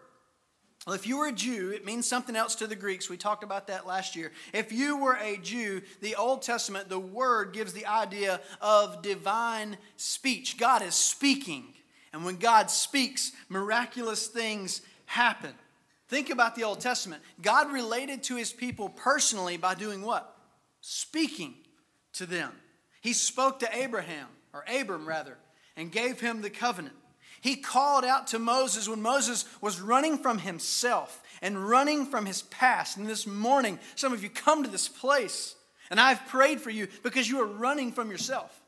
Well, 0.87 0.95
if 0.95 1.05
you 1.05 1.17
were 1.17 1.27
a 1.27 1.31
Jew, 1.31 1.71
it 1.71 1.85
means 1.85 2.07
something 2.07 2.35
else 2.35 2.55
to 2.55 2.67
the 2.67 2.75
Greeks. 2.75 3.09
We 3.09 3.17
talked 3.17 3.43
about 3.43 3.67
that 3.67 3.85
last 3.85 4.15
year. 4.15 4.31
If 4.53 4.71
you 4.71 4.97
were 4.97 5.17
a 5.21 5.37
Jew, 5.37 5.81
the 6.01 6.15
Old 6.15 6.41
Testament, 6.41 6.89
the 6.89 6.99
word 6.99 7.53
gives 7.53 7.73
the 7.73 7.85
idea 7.85 8.41
of 8.61 9.01
divine 9.01 9.77
speech. 9.97 10.57
God 10.57 10.81
is 10.81 10.95
speaking. 10.95 11.65
And 12.11 12.25
when 12.25 12.37
God 12.37 12.71
speaks, 12.71 13.33
miraculous 13.49 14.27
things 14.27 14.81
happen. 15.05 15.53
Think 16.07 16.31
about 16.31 16.55
the 16.55 16.63
Old 16.63 16.79
Testament. 16.79 17.21
God 17.41 17.71
related 17.71 18.23
to 18.23 18.35
his 18.35 18.51
people 18.51 18.89
personally 18.89 19.57
by 19.57 19.75
doing 19.75 20.01
what? 20.01 20.35
Speaking 20.81 21.53
to 22.19 22.25
them. 22.25 22.51
He 23.01 23.13
spoke 23.13 23.59
to 23.59 23.77
Abraham, 23.77 24.27
or 24.53 24.63
Abram 24.67 25.07
rather, 25.07 25.37
and 25.75 25.91
gave 25.91 26.19
him 26.19 26.41
the 26.41 26.49
covenant. 26.49 26.95
He 27.41 27.55
called 27.55 28.03
out 28.03 28.27
to 28.27 28.39
Moses 28.39 28.87
when 28.89 29.01
Moses 29.01 29.45
was 29.61 29.79
running 29.79 30.17
from 30.17 30.37
himself 30.37 31.23
and 31.41 31.69
running 31.69 32.05
from 32.05 32.25
his 32.25 32.41
past. 32.43 32.97
And 32.97 33.07
this 33.07 33.25
morning, 33.25 33.79
some 33.95 34.11
of 34.11 34.21
you 34.21 34.29
come 34.29 34.63
to 34.63 34.69
this 34.69 34.89
place, 34.89 35.55
and 35.89 35.99
I've 35.99 36.27
prayed 36.27 36.59
for 36.59 36.69
you 36.69 36.87
because 37.01 37.29
you 37.29 37.41
are 37.41 37.47
running 37.47 37.93
from 37.93 38.11
yourself. 38.11 38.61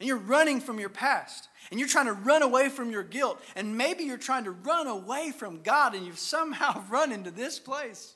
And 0.00 0.08
you're 0.08 0.16
running 0.16 0.60
from 0.60 0.80
your 0.80 0.88
past. 0.88 1.48
And 1.70 1.78
you're 1.78 1.88
trying 1.88 2.06
to 2.06 2.14
run 2.14 2.42
away 2.42 2.70
from 2.70 2.90
your 2.90 3.02
guilt. 3.04 3.40
And 3.54 3.76
maybe 3.76 4.04
you're 4.04 4.16
trying 4.16 4.44
to 4.44 4.50
run 4.50 4.86
away 4.88 5.30
from 5.30 5.62
God, 5.62 5.94
and 5.94 6.04
you've 6.04 6.18
somehow 6.18 6.82
run 6.90 7.12
into 7.12 7.30
this 7.30 7.60
place. 7.60 8.14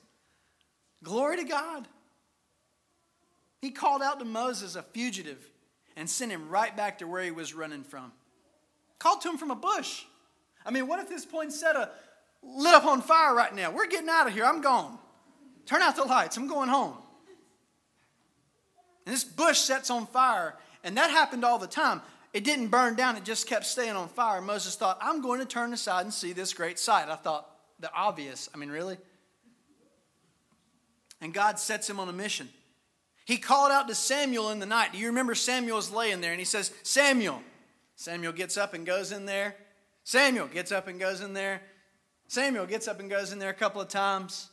Glory 1.03 1.37
to 1.37 1.43
God. 1.43 1.87
He 3.61 3.71
called 3.71 4.01
out 4.01 4.19
to 4.19 4.25
Moses 4.25 4.75
a 4.75 4.83
fugitive 4.83 5.49
and 5.95 6.09
sent 6.09 6.31
him 6.31 6.49
right 6.49 6.75
back 6.75 6.99
to 6.99 7.07
where 7.07 7.23
he 7.23 7.31
was 7.31 7.53
running 7.53 7.83
from. 7.83 8.11
Called 8.99 9.21
to 9.21 9.29
him 9.29 9.37
from 9.37 9.51
a 9.51 9.55
bush. 9.55 10.03
I 10.65 10.71
mean, 10.71 10.87
what 10.87 10.99
if 10.99 11.09
this 11.09 11.25
poinsettia 11.25 11.89
lit 12.43 12.73
up 12.73 12.85
on 12.85 13.01
fire 13.01 13.33
right 13.33 13.53
now? 13.53 13.71
We're 13.71 13.87
getting 13.87 14.09
out 14.09 14.27
of 14.27 14.33
here. 14.33 14.45
I'm 14.45 14.61
gone. 14.61 14.97
Turn 15.65 15.81
out 15.81 15.95
the 15.95 16.03
lights. 16.03 16.37
I'm 16.37 16.47
going 16.47 16.69
home. 16.69 16.95
And 19.05 19.13
this 19.13 19.23
bush 19.23 19.59
sets 19.59 19.89
on 19.89 20.07
fire, 20.07 20.55
and 20.83 20.97
that 20.97 21.11
happened 21.11 21.45
all 21.45 21.59
the 21.59 21.67
time. 21.67 22.01
It 22.33 22.43
didn't 22.43 22.67
burn 22.67 22.95
down, 22.95 23.15
it 23.15 23.23
just 23.23 23.47
kept 23.47 23.65
staying 23.65 23.95
on 23.95 24.09
fire. 24.09 24.41
Moses 24.41 24.75
thought, 24.75 24.97
I'm 25.01 25.21
going 25.21 25.39
to 25.39 25.45
turn 25.45 25.71
aside 25.73 26.01
and 26.01 26.13
see 26.13 26.33
this 26.33 26.53
great 26.53 26.77
sight. 26.77 27.07
I 27.07 27.15
thought, 27.15 27.49
the 27.79 27.91
obvious. 27.93 28.49
I 28.53 28.57
mean, 28.57 28.69
really? 28.69 28.97
And 31.21 31.33
God 31.33 31.59
sets 31.59 31.89
him 31.89 31.99
on 31.99 32.09
a 32.09 32.13
mission. 32.13 32.49
He 33.25 33.37
called 33.37 33.71
out 33.71 33.87
to 33.87 33.95
Samuel 33.95 34.51
in 34.51 34.59
the 34.59 34.65
night. 34.67 34.91
Do 34.91 34.99
you 34.99 35.07
remember 35.07 35.35
Samuel's 35.35 35.91
laying 35.91 36.21
there 36.21 36.31
and 36.31 36.39
he 36.39 36.45
says, 36.45 36.71
Samuel. 36.83 37.41
Samuel 37.95 38.33
gets 38.33 38.55
up 38.55 38.73
and 38.73 38.85
goes 38.85 39.11
in 39.11 39.25
there. 39.25 39.55
Samuel 40.03 40.47
gets 40.47 40.71
up 40.71 40.87
and 40.87 40.99
goes 40.99 41.21
in 41.21 41.33
there. 41.33 41.61
Samuel 42.27 42.67
gets 42.67 42.87
up 42.87 42.99
and 42.99 43.09
goes 43.09 43.31
in 43.31 43.39
there 43.39 43.49
a 43.49 43.55
couple 43.55 43.81
of 43.81 43.87
times. 43.87 44.49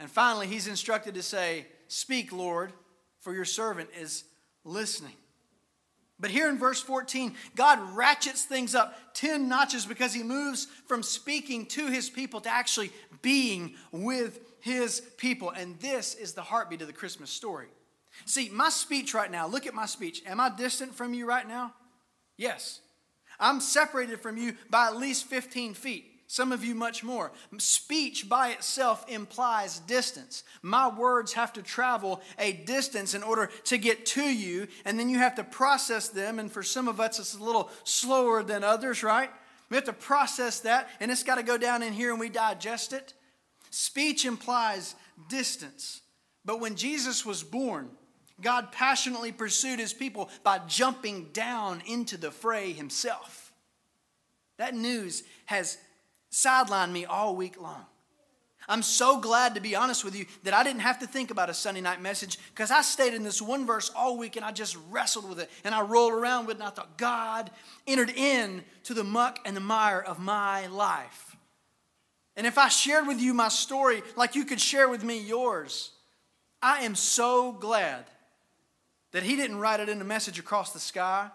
And 0.00 0.10
finally, 0.10 0.48
he's 0.48 0.66
instructed 0.66 1.14
to 1.14 1.22
say, 1.22 1.66
Speak, 1.86 2.32
Lord, 2.32 2.72
for 3.20 3.32
your 3.32 3.44
servant 3.44 3.90
is 3.98 4.24
listening. 4.64 5.14
But 6.20 6.30
here 6.30 6.48
in 6.48 6.58
verse 6.58 6.80
14, 6.80 7.34
God 7.54 7.78
ratchets 7.94 8.44
things 8.44 8.74
up 8.74 8.96
10 9.14 9.48
notches 9.48 9.86
because 9.86 10.12
he 10.12 10.22
moves 10.22 10.66
from 10.86 11.02
speaking 11.02 11.66
to 11.66 11.86
his 11.86 12.10
people 12.10 12.40
to 12.40 12.52
actually 12.52 12.90
being 13.22 13.74
with 13.92 14.40
his 14.60 15.00
people. 15.16 15.50
And 15.50 15.78
this 15.78 16.14
is 16.14 16.32
the 16.32 16.42
heartbeat 16.42 16.80
of 16.80 16.88
the 16.88 16.92
Christmas 16.92 17.30
story. 17.30 17.68
See, 18.24 18.48
my 18.48 18.68
speech 18.68 19.14
right 19.14 19.30
now, 19.30 19.46
look 19.46 19.66
at 19.66 19.74
my 19.74 19.86
speech. 19.86 20.22
Am 20.26 20.40
I 20.40 20.48
distant 20.48 20.94
from 20.94 21.14
you 21.14 21.26
right 21.26 21.46
now? 21.46 21.72
Yes. 22.36 22.80
I'm 23.38 23.60
separated 23.60 24.20
from 24.20 24.36
you 24.36 24.54
by 24.70 24.86
at 24.86 24.96
least 24.96 25.26
15 25.26 25.74
feet. 25.74 26.17
Some 26.30 26.52
of 26.52 26.62
you 26.62 26.74
much 26.74 27.02
more. 27.02 27.32
Speech 27.56 28.28
by 28.28 28.50
itself 28.50 29.02
implies 29.08 29.78
distance. 29.80 30.44
My 30.60 30.86
words 30.86 31.32
have 31.32 31.54
to 31.54 31.62
travel 31.62 32.20
a 32.38 32.52
distance 32.52 33.14
in 33.14 33.22
order 33.22 33.50
to 33.64 33.78
get 33.78 34.04
to 34.06 34.22
you, 34.22 34.68
and 34.84 35.00
then 35.00 35.08
you 35.08 35.16
have 35.16 35.36
to 35.36 35.44
process 35.44 36.08
them. 36.08 36.38
And 36.38 36.52
for 36.52 36.62
some 36.62 36.86
of 36.86 37.00
us, 37.00 37.18
it's 37.18 37.34
a 37.34 37.42
little 37.42 37.70
slower 37.82 38.42
than 38.42 38.62
others, 38.62 39.02
right? 39.02 39.30
We 39.70 39.76
have 39.76 39.84
to 39.84 39.94
process 39.94 40.60
that, 40.60 40.90
and 41.00 41.10
it's 41.10 41.22
got 41.22 41.36
to 41.36 41.42
go 41.42 41.56
down 41.56 41.82
in 41.82 41.94
here 41.94 42.10
and 42.10 42.20
we 42.20 42.28
digest 42.28 42.92
it. 42.92 43.14
Speech 43.70 44.26
implies 44.26 44.94
distance. 45.30 46.02
But 46.44 46.60
when 46.60 46.76
Jesus 46.76 47.24
was 47.24 47.42
born, 47.42 47.88
God 48.42 48.70
passionately 48.70 49.32
pursued 49.32 49.78
his 49.78 49.94
people 49.94 50.28
by 50.42 50.60
jumping 50.66 51.30
down 51.32 51.82
into 51.86 52.18
the 52.18 52.30
fray 52.30 52.72
himself. 52.72 53.50
That 54.58 54.74
news 54.74 55.22
has 55.46 55.78
sidelined 56.38 56.92
me 56.92 57.04
all 57.04 57.34
week 57.34 57.60
long. 57.60 57.84
I'm 58.70 58.82
so 58.82 59.18
glad, 59.18 59.54
to 59.54 59.62
be 59.62 59.74
honest 59.74 60.04
with 60.04 60.14
you, 60.14 60.26
that 60.44 60.52
I 60.52 60.62
didn't 60.62 60.82
have 60.82 60.98
to 60.98 61.06
think 61.06 61.30
about 61.30 61.48
a 61.48 61.54
Sunday 61.54 61.80
night 61.80 62.02
message 62.02 62.38
because 62.50 62.70
I 62.70 62.82
stayed 62.82 63.14
in 63.14 63.22
this 63.22 63.40
one 63.40 63.66
verse 63.66 63.90
all 63.96 64.18
week 64.18 64.36
and 64.36 64.44
I 64.44 64.52
just 64.52 64.76
wrestled 64.90 65.26
with 65.26 65.40
it 65.40 65.50
and 65.64 65.74
I 65.74 65.80
rolled 65.80 66.12
around 66.12 66.46
with 66.46 66.56
it 66.56 66.60
and 66.60 66.68
I 66.68 66.70
thought, 66.70 66.98
God 66.98 67.50
entered 67.86 68.10
in 68.10 68.62
to 68.84 68.92
the 68.92 69.04
muck 69.04 69.38
and 69.46 69.56
the 69.56 69.60
mire 69.60 70.00
of 70.00 70.18
my 70.18 70.66
life. 70.66 71.36
And 72.36 72.46
if 72.46 72.58
I 72.58 72.68
shared 72.68 73.06
with 73.06 73.20
you 73.20 73.32
my 73.32 73.48
story 73.48 74.02
like 74.16 74.34
you 74.34 74.44
could 74.44 74.60
share 74.60 74.88
with 74.88 75.02
me 75.02 75.18
yours, 75.18 75.92
I 76.60 76.84
am 76.84 76.94
so 76.94 77.52
glad 77.52 78.04
that 79.12 79.22
he 79.22 79.34
didn't 79.34 79.58
write 79.58 79.80
it 79.80 79.88
in 79.88 80.00
a 80.00 80.04
message 80.04 80.38
across 80.38 80.72
the 80.72 80.78
sky. 80.78 81.30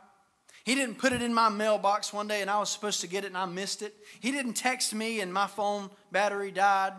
He 0.63 0.75
didn't 0.75 0.97
put 0.97 1.11
it 1.11 1.21
in 1.21 1.33
my 1.33 1.49
mailbox 1.49 2.13
one 2.13 2.27
day 2.27 2.41
and 2.41 2.49
I 2.49 2.59
was 2.59 2.69
supposed 2.69 3.01
to 3.01 3.07
get 3.07 3.25
it 3.25 3.27
and 3.27 3.37
I 3.37 3.45
missed 3.45 3.81
it. 3.81 3.93
He 4.21 4.31
didn't 4.31 4.53
text 4.53 4.93
me 4.93 5.19
and 5.19 5.33
my 5.33 5.47
phone 5.47 5.89
battery 6.11 6.51
died, 6.51 6.93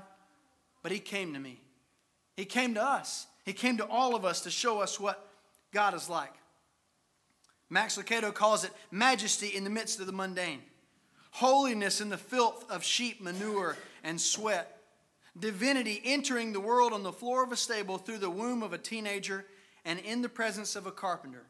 but 0.83 0.93
he 0.93 0.99
came 0.99 1.33
to 1.33 1.41
me. 1.41 1.61
He 2.37 2.45
came 2.45 2.75
to 2.75 2.83
us. 2.83 3.27
He 3.45 3.53
came 3.53 3.79
to 3.79 3.87
all 3.87 4.15
of 4.15 4.25
us 4.25 4.43
to 4.43 4.51
show 4.51 4.81
us 4.81 5.01
what 5.01 5.31
God 5.73 5.95
is 5.95 6.09
like. 6.11 6.33
Max 7.71 7.97
Lucado 7.97 8.33
calls 8.33 8.65
it 8.65 8.71
majesty 8.91 9.49
in 9.49 9.65
the 9.65 9.71
midst 9.71 9.99
of 9.99 10.07
the 10.07 10.13
mundane, 10.13 10.63
holiness 11.31 12.01
in 12.01 12.11
the 12.11 12.19
filth 12.19 12.71
of 12.71 12.85
sheep 12.85 13.21
manure 13.23 13.77
and 14.03 14.21
sweat. 14.21 14.79
Divinity 15.39 16.01
entering 16.05 16.53
the 16.53 16.61
world 16.61 16.93
on 16.93 17.03
the 17.03 17.13
floor 17.13 17.43
of 17.43 17.51
a 17.51 17.57
stable 17.57 17.99
through 17.99 18.19
the 18.19 18.31
womb 18.31 18.63
of 18.63 18.73
a 18.73 18.79
teenager 18.79 19.45
and 19.85 19.99
in 19.99 20.23
the 20.23 20.29
presence 20.29 20.77
of 20.77 20.87
a 20.87 20.93
carpenter. 20.93 21.47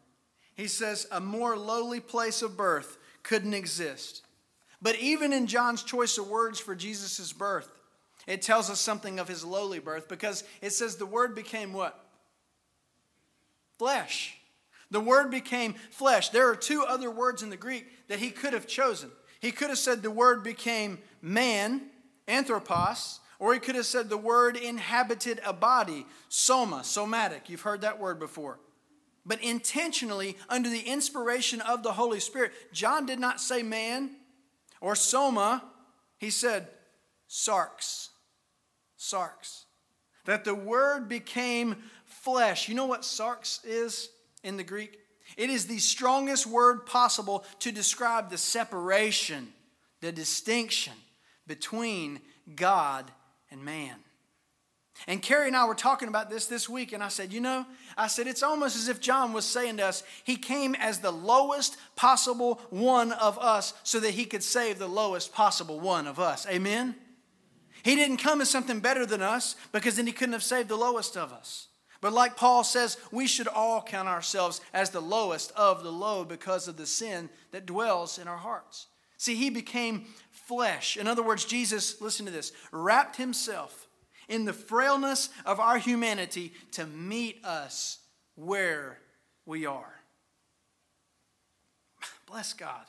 He 0.55 0.69
says, 0.69 1.07
a 1.11 1.21
more 1.21 1.57
lowly 1.57 2.01
place 2.01 2.43
of 2.43 2.57
birth 2.57 2.99
couldn't 3.23 3.55
exist. 3.55 4.23
But 4.81 4.97
even 4.97 5.33
in 5.33 5.47
John's 5.47 5.83
choice 5.83 6.19
of 6.19 6.29
words 6.29 6.61
for 6.61 6.75
Jesus' 6.75 7.33
birth, 7.33 7.71
it 8.27 8.43
tells 8.43 8.71
us 8.71 8.81
something 8.81 9.19
of 9.19 9.29
his 9.29 9.45
lowly 9.45 9.79
birth 9.79 10.09
because 10.09 10.45
it 10.63 10.71
says 10.71 10.97
the 10.97 11.07
word 11.07 11.35
became 11.35 11.73
what? 11.73 11.99
Flesh. 13.79 14.37
The 14.91 15.01
word 15.01 15.31
became 15.31 15.75
flesh. 15.91 16.29
There 16.29 16.49
are 16.49 16.57
two 16.57 16.85
other 16.85 17.11
words 17.11 17.43
in 17.43 17.51
the 17.51 17.57
Greek 17.57 17.87
that 18.09 18.21
he 18.21 18.31
could 18.31 18.53
have 18.53 18.67
chosen. 18.67 19.11
He 19.41 19.51
could 19.51 19.69
have 19.69 19.79
said 19.79 20.03
the 20.03 20.11
word 20.11 20.45
became 20.45 20.99
man, 21.21 21.83
anthropos, 22.29 23.21
or 23.39 23.53
he 23.53 23.61
could 23.61 23.75
have 23.75 23.87
said 23.87 24.09
the 24.09 24.17
word 24.17 24.57
inhabited 24.57 25.41
a 25.45 25.53
body, 25.53 26.07
soma, 26.29 26.85
somatic. 26.85 27.51
You've 27.51 27.63
heard 27.63 27.81
that 27.81 27.99
word 27.99 28.19
before. 28.19 28.59
But 29.27 29.43
intentionally, 29.43 30.37
under 30.49 30.69
the 30.69 30.81
inspiration 30.81 31.61
of 31.63 31.83
the 31.83 31.93
Holy 31.93 32.21
Spirit, 32.21 32.53
John 32.73 33.07
did 33.07 33.19
not 33.19 33.41
say 33.41 33.63
man 33.63 34.11
or 34.81 34.95
soma, 34.95 35.65
he 36.19 36.31
said 36.31 36.69
sarx. 37.29 38.09
Sarx. 38.99 39.65
That 40.27 40.45
the 40.45 40.55
word 40.55 41.09
became 41.09 41.77
flesh. 42.05 42.69
You 42.69 42.75
know 42.75 42.87
what 42.87 43.03
sarx 43.03 43.61
is 43.65 44.11
in 44.43 44.57
the 44.57 44.65
Greek? 44.65 44.99
It 45.37 45.51
is 45.51 45.67
the 45.67 45.79
strongest 45.79 46.47
word 46.47 46.87
possible 46.87 47.45
to 47.61 47.73
describe 47.73 48.31
the 48.31 48.39
separation, 48.39 49.53
the 50.01 50.13
distinction 50.13 50.93
between 51.47 52.21
God 52.55 53.11
and 53.51 53.65
man. 53.65 53.97
And 55.07 55.21
Carrie 55.21 55.49
and 55.49 55.57
I 55.57 55.67
were 55.67 55.75
talking 55.75 56.09
about 56.09 56.31
this 56.31 56.47
this 56.47 56.69
week, 56.69 56.93
and 56.93 57.03
I 57.03 57.09
said, 57.09 57.33
You 57.33 57.41
know, 57.41 57.67
I 57.97 58.09
said, 58.09 58.27
it's 58.27 58.43
almost 58.43 58.77
as 58.77 58.89
if 58.89 59.01
John 59.01 59.33
was 59.33 59.45
saying 59.45 59.77
to 59.77 59.87
us, 59.87 60.03
He 60.25 60.37
came 60.37 60.75
as 60.75 60.99
the 60.99 61.11
lowest 61.11 61.77
possible 61.97 62.61
one 62.71 63.13
of 63.13 63.39
us 63.39 63.75
so 63.83 64.01
that 64.01 64.13
He 64.13 64.25
could 64.25 64.43
save 64.43 64.79
the 64.79 64.89
lowest 64.89 65.33
possible 65.33 65.79
one 65.81 66.07
of 66.07 66.19
us. 66.19 66.47
Amen? 66.49 66.97
He 67.83 67.95
didn't 67.95 68.17
come 68.17 68.41
as 68.41 68.51
something 68.51 68.81
better 68.81 69.07
than 69.07 69.23
us 69.23 69.57
because 69.73 69.97
then 69.97 70.07
He 70.07 70.13
couldn't 70.13 70.33
have 70.33 70.43
saved 70.43 70.69
the 70.69 70.77
lowest 70.77 71.17
of 71.17 71.33
us. 71.33 71.69
But 72.01 72.13
like 72.13 72.37
Paul 72.37 72.65
says, 72.65 72.99
we 73.13 73.27
should 73.27 73.49
all 73.49 73.81
count 73.81 74.09
ourselves 74.09 74.61
as 74.73 74.91
the 74.91 75.01
lowest 75.01 75.53
of 75.53 75.83
the 75.83 75.93
low 75.93 76.25
because 76.25 76.69
of 76.69 76.77
the 76.77 76.87
sin 76.87 77.31
that 77.53 77.67
dwells 77.67 78.19
in 78.19 78.29
our 78.29 78.37
hearts. 78.37 78.89
See, 79.17 79.37
He 79.37 79.51
became 79.51 80.07
flesh. 80.31 80.97
In 80.97 81.07
other 81.07 81.23
words, 81.23 81.45
Jesus, 81.45 82.01
listen 82.01 82.27
to 82.27 82.33
this, 82.33 82.53
wrapped 82.73 83.17
himself 83.17 83.84
in 84.29 84.45
the 84.45 84.53
frailness 84.53 85.29
of 85.47 85.61
our 85.61 85.79
humanity 85.79 86.53
to 86.73 86.87
meet 86.87 87.45
us 87.45 87.99
where 88.35 88.99
we 89.47 89.67
are. 89.67 90.01
Bless 92.27 92.53
God. 92.53 92.85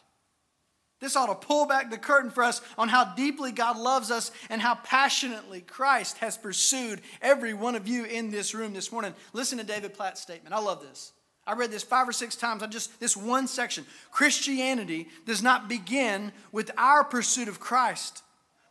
This 1.01 1.15
ought 1.15 1.27
to 1.27 1.35
pull 1.47 1.65
back 1.65 1.91
the 1.91 1.97
curtain 1.97 2.31
for 2.31 2.43
us 2.43 2.61
on 2.77 2.87
how 2.87 3.13
deeply 3.15 3.51
God 3.51 3.77
loves 3.77 4.11
us 4.11 4.31
and 4.49 4.61
how 4.61 4.75
passionately 4.75 5.61
Christ 5.61 6.17
has 6.19 6.37
pursued 6.37 7.01
every 7.21 7.53
one 7.53 7.75
of 7.75 7.87
you 7.87 8.05
in 8.05 8.31
this 8.31 8.55
room 8.55 8.73
this 8.73 8.91
morning. 8.91 9.13
Listen 9.33 9.57
to 9.57 9.63
David 9.63 9.93
Platt's 9.93 10.21
statement. 10.21 10.55
I 10.55 10.59
love 10.59 10.81
this. 10.81 11.11
I 11.45 11.53
read 11.53 11.69
this 11.69 11.83
five 11.83 12.09
or 12.09 12.13
six 12.13 12.35
times 12.35 12.63
on 12.63 12.71
just 12.71 12.99
this 12.99 13.15
one 13.15 13.47
section. 13.47 13.85
Christianity 14.09 15.09
does 15.25 15.43
not 15.43 15.69
begin 15.69 16.31
with 16.51 16.71
our 16.77 17.03
pursuit 17.03 17.49
of 17.49 17.59
Christ, 17.59 18.23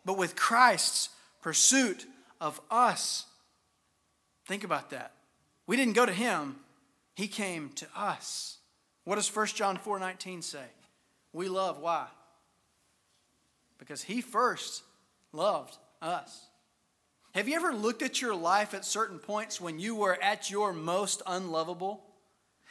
but 0.04 0.18
with 0.18 0.34
Christ's 0.34 1.10
pursuit 1.40 2.04
of 2.40 2.60
us. 2.70 3.26
Think 4.46 4.64
about 4.64 4.90
that. 4.90 5.12
We 5.66 5.76
didn't 5.76 5.94
go 5.94 6.06
to 6.06 6.12
him, 6.12 6.56
he 7.14 7.28
came 7.28 7.70
to 7.76 7.86
us. 7.96 8.58
What 9.04 9.16
does 9.16 9.34
1 9.34 9.46
John 9.48 9.76
4 9.76 9.98
19 9.98 10.42
say? 10.42 10.64
We 11.32 11.48
love. 11.48 11.78
Why? 11.78 12.06
Because 13.78 14.02
he 14.02 14.20
first 14.20 14.82
loved 15.32 15.76
us. 16.00 16.46
Have 17.34 17.48
you 17.48 17.56
ever 17.56 17.72
looked 17.72 18.02
at 18.02 18.22
your 18.22 18.34
life 18.34 18.74
at 18.74 18.84
certain 18.84 19.18
points 19.18 19.60
when 19.60 19.78
you 19.80 19.96
were 19.96 20.16
at 20.22 20.50
your 20.50 20.72
most 20.72 21.20
unlovable? 21.26 22.04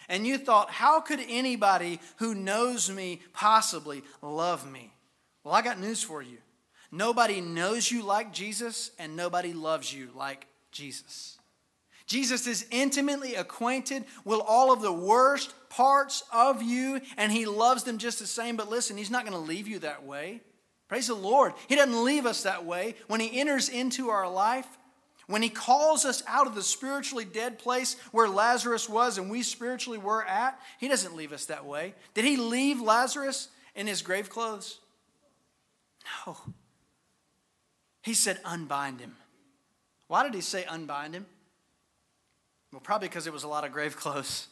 And 0.08 0.26
you 0.26 0.38
thought, 0.38 0.70
how 0.70 1.02
could 1.02 1.20
anybody 1.28 2.00
who 2.18 2.34
knows 2.34 2.90
me 2.90 3.22
possibly 3.34 4.04
love 4.22 4.70
me? 4.70 4.94
Well, 5.44 5.54
I 5.54 5.62
got 5.62 5.80
news 5.80 6.02
for 6.02 6.22
you. 6.22 6.38
Nobody 6.94 7.42
knows 7.42 7.90
you 7.90 8.04
like 8.04 8.32
Jesus, 8.32 8.92
and 9.00 9.16
nobody 9.16 9.52
loves 9.52 9.92
you 9.92 10.10
like 10.16 10.46
Jesus. 10.72 11.40
Jesus 12.06 12.46
is 12.46 12.68
intimately 12.70 13.34
acquainted 13.34 14.06
with 14.24 14.40
all 14.46 14.72
of 14.72 14.84
the 14.84 14.94
worst 14.94 15.56
parts 15.70 16.24
of 16.32 16.62
you, 16.62 17.02
and 17.18 17.32
he 17.32 17.48
loves 17.48 17.84
them 17.84 17.98
just 17.98 18.20
the 18.20 18.28
same. 18.28 18.58
But 18.58 18.70
listen, 18.70 18.96
he's 18.96 19.10
not 19.10 19.26
going 19.26 19.34
to 19.34 19.40
leave 19.40 19.68
you 19.68 19.80
that 19.80 20.04
way. 20.06 20.42
Praise 20.88 21.08
the 21.08 21.16
Lord. 21.16 21.54
He 21.68 21.76
doesn't 21.76 22.06
leave 22.06 22.28
us 22.28 22.44
that 22.44 22.64
way. 22.64 22.94
When 23.08 23.20
He 23.20 23.40
enters 23.40 23.70
into 23.70 24.10
our 24.10 24.30
life, 24.30 24.68
when 25.26 25.42
He 25.42 25.50
calls 25.50 26.06
us 26.06 26.22
out 26.28 26.46
of 26.46 26.54
the 26.54 26.62
spiritually 26.62 27.26
dead 27.26 27.58
place 27.58 27.96
where 28.12 28.30
Lazarus 28.30 28.88
was 28.88 29.18
and 29.18 29.32
we 29.32 29.42
spiritually 29.42 29.98
were 29.98 30.24
at, 30.24 30.60
He 30.80 30.88
doesn't 30.88 31.16
leave 31.16 31.34
us 31.34 31.46
that 31.46 31.66
way. 31.66 31.96
Did 32.14 32.26
He 32.26 32.38
leave 32.38 32.80
Lazarus 32.80 33.48
in 33.74 33.88
his 33.88 34.04
grave 34.04 34.30
clothes? 34.30 34.78
No. 36.28 36.38
He 38.04 38.14
said, 38.14 38.40
unbind 38.46 39.00
him. 39.00 39.16
Why 40.08 40.24
did 40.24 40.34
He 40.34 40.42
say 40.42 40.66
unbind 40.66 41.16
him? 41.16 41.26
Well, 42.72 42.82
probably 42.82 43.08
because 43.08 43.26
it 43.26 43.34
was 43.34 43.44
a 43.44 43.48
lot 43.48 43.64
of 43.64 43.72
grave 43.72 43.96
clothes, 43.96 44.48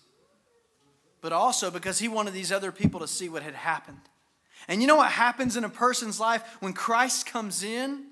but 1.22 1.34
also 1.34 1.70
because 1.70 2.00
He 2.00 2.08
wanted 2.08 2.34
these 2.34 2.51
other 2.51 2.72
people 2.72 3.00
to 3.01 3.08
see 3.08 3.29
what 3.29 3.43
had 3.43 3.53
happened. 3.53 4.00
And 4.67 4.81
you 4.81 4.88
know 4.88 4.96
what 4.96 5.12
happens 5.12 5.58
in 5.58 5.63
a 5.63 5.70
person's 5.70 6.20
life 6.20 6.43
when 6.62 6.74
Christ 6.74 7.25
comes 7.25 7.63
in? 7.63 8.05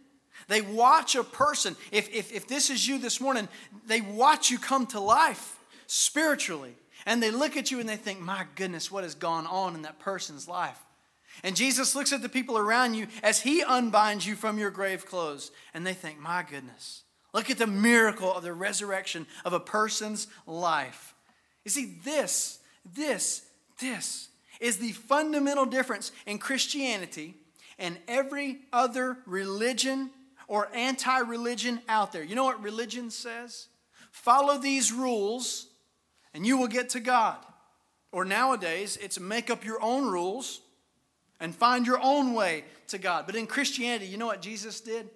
They 0.48 0.62
watch 0.62 1.16
a 1.16 1.24
person. 1.24 1.76
If, 1.92 2.14
if, 2.14 2.34
if 2.34 2.48
this 2.48 2.70
is 2.70 2.88
you 2.88 2.98
this 2.98 3.22
morning, 3.22 3.48
they 3.86 4.02
watch 4.02 4.50
you 4.50 4.58
come 4.58 4.88
to 4.88 5.00
life 5.00 5.60
spiritually. 5.88 6.76
And 7.06 7.22
they 7.24 7.32
look 7.32 7.56
at 7.56 7.72
you 7.72 7.80
and 7.80 7.88
they 7.88 7.96
think, 7.96 8.20
my 8.20 8.46
goodness, 8.56 8.92
what 8.92 9.04
has 9.04 9.16
gone 9.16 9.46
on 9.48 9.76
in 9.76 9.84
that 9.84 10.00
person's 10.00 10.48
life? 10.48 10.80
And 11.44 11.56
Jesus 11.56 11.96
looks 11.96 12.12
at 12.12 12.22
the 12.22 12.30
people 12.30 12.58
around 12.58 12.96
you 12.96 13.08
as 13.24 13.42
he 13.42 13.62
unbinds 13.62 14.26
you 14.26 14.36
from 14.36 14.58
your 14.58 14.72
grave 14.72 15.06
clothes. 15.06 15.52
And 15.74 15.86
they 15.86 15.94
think, 15.94 16.20
my 16.20 16.44
goodness, 16.50 17.04
look 17.34 17.50
at 17.50 17.58
the 17.58 17.68
miracle 17.68 18.34
of 18.34 18.44
the 18.44 18.54
resurrection 18.54 19.26
of 19.46 19.54
a 19.54 19.60
person's 19.60 20.28
life. 20.46 21.14
You 21.64 21.72
see, 21.72 21.98
this, 22.04 22.60
this, 22.96 23.46
this 23.80 24.30
is 24.60 24.78
the 24.78 24.92
fundamental 24.92 25.66
difference 25.66 26.12
in 26.26 26.38
Christianity 26.38 27.36
and 27.78 27.98
every 28.08 28.60
other 28.74 29.18
religion 29.26 30.12
or 30.48 30.68
anti 30.74 31.20
religion 31.20 31.82
out 31.88 32.12
there. 32.12 32.24
You 32.24 32.36
know 32.36 32.44
what 32.44 32.62
religion 32.62 33.10
says? 33.10 33.68
Follow 34.12 34.58
these 34.58 34.92
rules 34.92 35.68
and 36.34 36.46
you 36.46 36.58
will 36.58 36.68
get 36.68 36.90
to 36.90 37.00
God. 37.00 37.38
Or 38.12 38.26
nowadays, 38.26 38.98
it's 39.00 39.20
make 39.20 39.50
up 39.50 39.64
your 39.64 39.82
own 39.82 40.10
rules 40.10 40.62
and 41.40 41.56
find 41.56 41.86
your 41.86 42.00
own 42.02 42.34
way 42.34 42.66
to 42.88 42.98
God. 42.98 43.26
But 43.26 43.36
in 43.36 43.48
Christianity, 43.48 44.08
you 44.08 44.18
know 44.18 44.28
what 44.28 44.42
Jesus 44.42 44.82
did? 44.82 45.10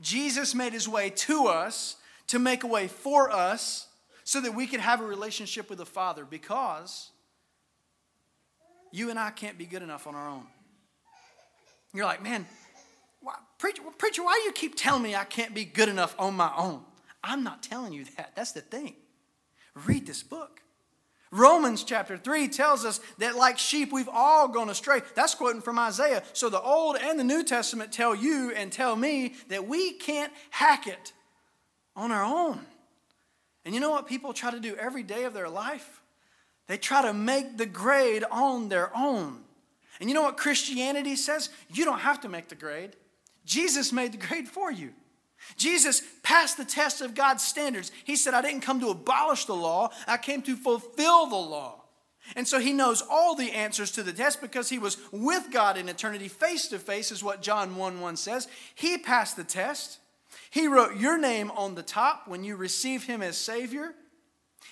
Jesus 0.00 0.54
made 0.54 0.72
his 0.72 0.88
way 0.88 1.10
to 1.10 1.46
us 1.46 1.96
to 2.28 2.38
make 2.38 2.64
a 2.64 2.66
way 2.66 2.88
for 2.88 3.30
us 3.30 3.88
so 4.24 4.40
that 4.40 4.54
we 4.54 4.66
could 4.66 4.80
have 4.80 5.00
a 5.00 5.06
relationship 5.06 5.68
with 5.68 5.78
the 5.78 5.86
Father 5.86 6.24
because 6.24 7.10
you 8.92 9.10
and 9.10 9.18
I 9.18 9.30
can't 9.30 9.58
be 9.58 9.66
good 9.66 9.82
enough 9.82 10.06
on 10.06 10.14
our 10.14 10.28
own. 10.28 10.46
You're 11.94 12.06
like, 12.06 12.22
man, 12.22 12.46
why, 13.20 13.34
preacher, 13.58 13.82
preacher, 13.98 14.22
why 14.22 14.38
do 14.40 14.46
you 14.46 14.52
keep 14.52 14.76
telling 14.76 15.02
me 15.02 15.14
I 15.14 15.24
can't 15.24 15.54
be 15.54 15.64
good 15.64 15.88
enough 15.88 16.14
on 16.18 16.34
my 16.34 16.50
own? 16.56 16.82
I'm 17.22 17.44
not 17.44 17.62
telling 17.62 17.92
you 17.92 18.04
that. 18.16 18.32
That's 18.34 18.52
the 18.52 18.60
thing. 18.60 18.94
Read 19.86 20.06
this 20.06 20.22
book. 20.22 20.60
Romans 21.32 21.82
chapter 21.82 22.18
3 22.18 22.46
tells 22.48 22.84
us 22.84 23.00
that, 23.16 23.36
like 23.36 23.58
sheep, 23.58 23.90
we've 23.90 24.08
all 24.12 24.48
gone 24.48 24.68
astray. 24.68 25.00
That's 25.14 25.34
quoting 25.34 25.62
from 25.62 25.78
Isaiah. 25.78 26.22
So 26.34 26.50
the 26.50 26.60
Old 26.60 26.96
and 27.00 27.18
the 27.18 27.24
New 27.24 27.42
Testament 27.42 27.90
tell 27.90 28.14
you 28.14 28.52
and 28.54 28.70
tell 28.70 28.94
me 28.94 29.34
that 29.48 29.66
we 29.66 29.94
can't 29.94 30.30
hack 30.50 30.86
it 30.86 31.14
on 31.96 32.12
our 32.12 32.22
own. 32.22 32.60
And 33.64 33.74
you 33.74 33.80
know 33.80 33.90
what 33.90 34.06
people 34.06 34.34
try 34.34 34.50
to 34.50 34.60
do 34.60 34.76
every 34.76 35.02
day 35.02 35.24
of 35.24 35.32
their 35.32 35.48
life? 35.48 36.02
They 36.68 36.76
try 36.76 37.00
to 37.02 37.14
make 37.14 37.56
the 37.56 37.66
grade 37.66 38.24
on 38.30 38.68
their 38.68 38.94
own. 38.94 39.40
And 40.00 40.10
you 40.10 40.14
know 40.14 40.22
what 40.22 40.36
Christianity 40.36 41.16
says? 41.16 41.48
You 41.72 41.86
don't 41.86 42.00
have 42.00 42.20
to 42.22 42.28
make 42.28 42.48
the 42.48 42.54
grade. 42.56 42.94
Jesus 43.46 43.90
made 43.90 44.12
the 44.12 44.26
grade 44.26 44.48
for 44.48 44.70
you. 44.70 44.90
Jesus 45.56 46.02
passed 46.22 46.56
the 46.56 46.64
test 46.64 47.00
of 47.00 47.14
God's 47.14 47.44
standards. 47.44 47.90
He 48.04 48.16
said, 48.16 48.34
I 48.34 48.42
didn't 48.42 48.62
come 48.62 48.80
to 48.80 48.90
abolish 48.90 49.44
the 49.44 49.54
law, 49.54 49.90
I 50.06 50.16
came 50.16 50.42
to 50.42 50.56
fulfill 50.56 51.26
the 51.26 51.36
law. 51.36 51.82
And 52.36 52.46
so 52.46 52.60
he 52.60 52.72
knows 52.72 53.02
all 53.10 53.34
the 53.34 53.50
answers 53.50 53.90
to 53.92 54.02
the 54.02 54.12
test 54.12 54.40
because 54.40 54.68
he 54.68 54.78
was 54.78 54.96
with 55.10 55.50
God 55.50 55.76
in 55.76 55.88
eternity, 55.88 56.28
face 56.28 56.68
to 56.68 56.78
face, 56.78 57.10
is 57.10 57.22
what 57.22 57.42
John 57.42 57.76
1 57.76 58.00
1 58.00 58.16
says. 58.16 58.48
He 58.74 58.96
passed 58.96 59.36
the 59.36 59.44
test. 59.44 59.98
He 60.50 60.68
wrote 60.68 60.96
your 60.96 61.18
name 61.18 61.50
on 61.50 61.74
the 61.74 61.82
top 61.82 62.28
when 62.28 62.44
you 62.44 62.56
receive 62.56 63.04
him 63.04 63.22
as 63.22 63.36
Savior. 63.36 63.94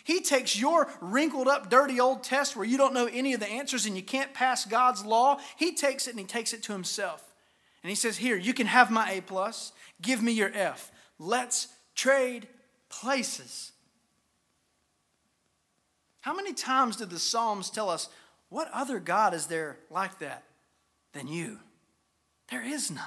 He 0.04 0.20
takes 0.20 0.58
your 0.58 0.88
wrinkled 1.00 1.48
up, 1.48 1.70
dirty 1.70 2.00
old 2.00 2.22
test 2.22 2.56
where 2.56 2.64
you 2.64 2.78
don't 2.78 2.94
know 2.94 3.06
any 3.06 3.34
of 3.34 3.40
the 3.40 3.48
answers 3.48 3.86
and 3.86 3.96
you 3.96 4.02
can't 4.02 4.32
pass 4.32 4.64
God's 4.64 5.04
law. 5.04 5.38
He 5.56 5.74
takes 5.74 6.06
it 6.06 6.10
and 6.10 6.20
he 6.20 6.26
takes 6.26 6.52
it 6.52 6.62
to 6.64 6.72
himself. 6.72 7.29
And 7.82 7.90
he 7.90 7.96
says, 7.96 8.18
Here, 8.18 8.36
you 8.36 8.54
can 8.54 8.66
have 8.66 8.90
my 8.90 9.10
A, 9.12 9.20
plus. 9.20 9.72
give 10.02 10.22
me 10.22 10.32
your 10.32 10.50
F. 10.54 10.90
Let's 11.18 11.68
trade 11.94 12.48
places. 12.88 13.72
How 16.20 16.34
many 16.34 16.52
times 16.52 16.96
did 16.96 17.10
the 17.10 17.18
Psalms 17.18 17.70
tell 17.70 17.88
us, 17.88 18.08
What 18.48 18.70
other 18.72 19.00
God 19.00 19.34
is 19.34 19.46
there 19.46 19.78
like 19.90 20.18
that 20.18 20.44
than 21.12 21.26
you? 21.26 21.58
There 22.50 22.64
is 22.64 22.90
none. 22.90 23.04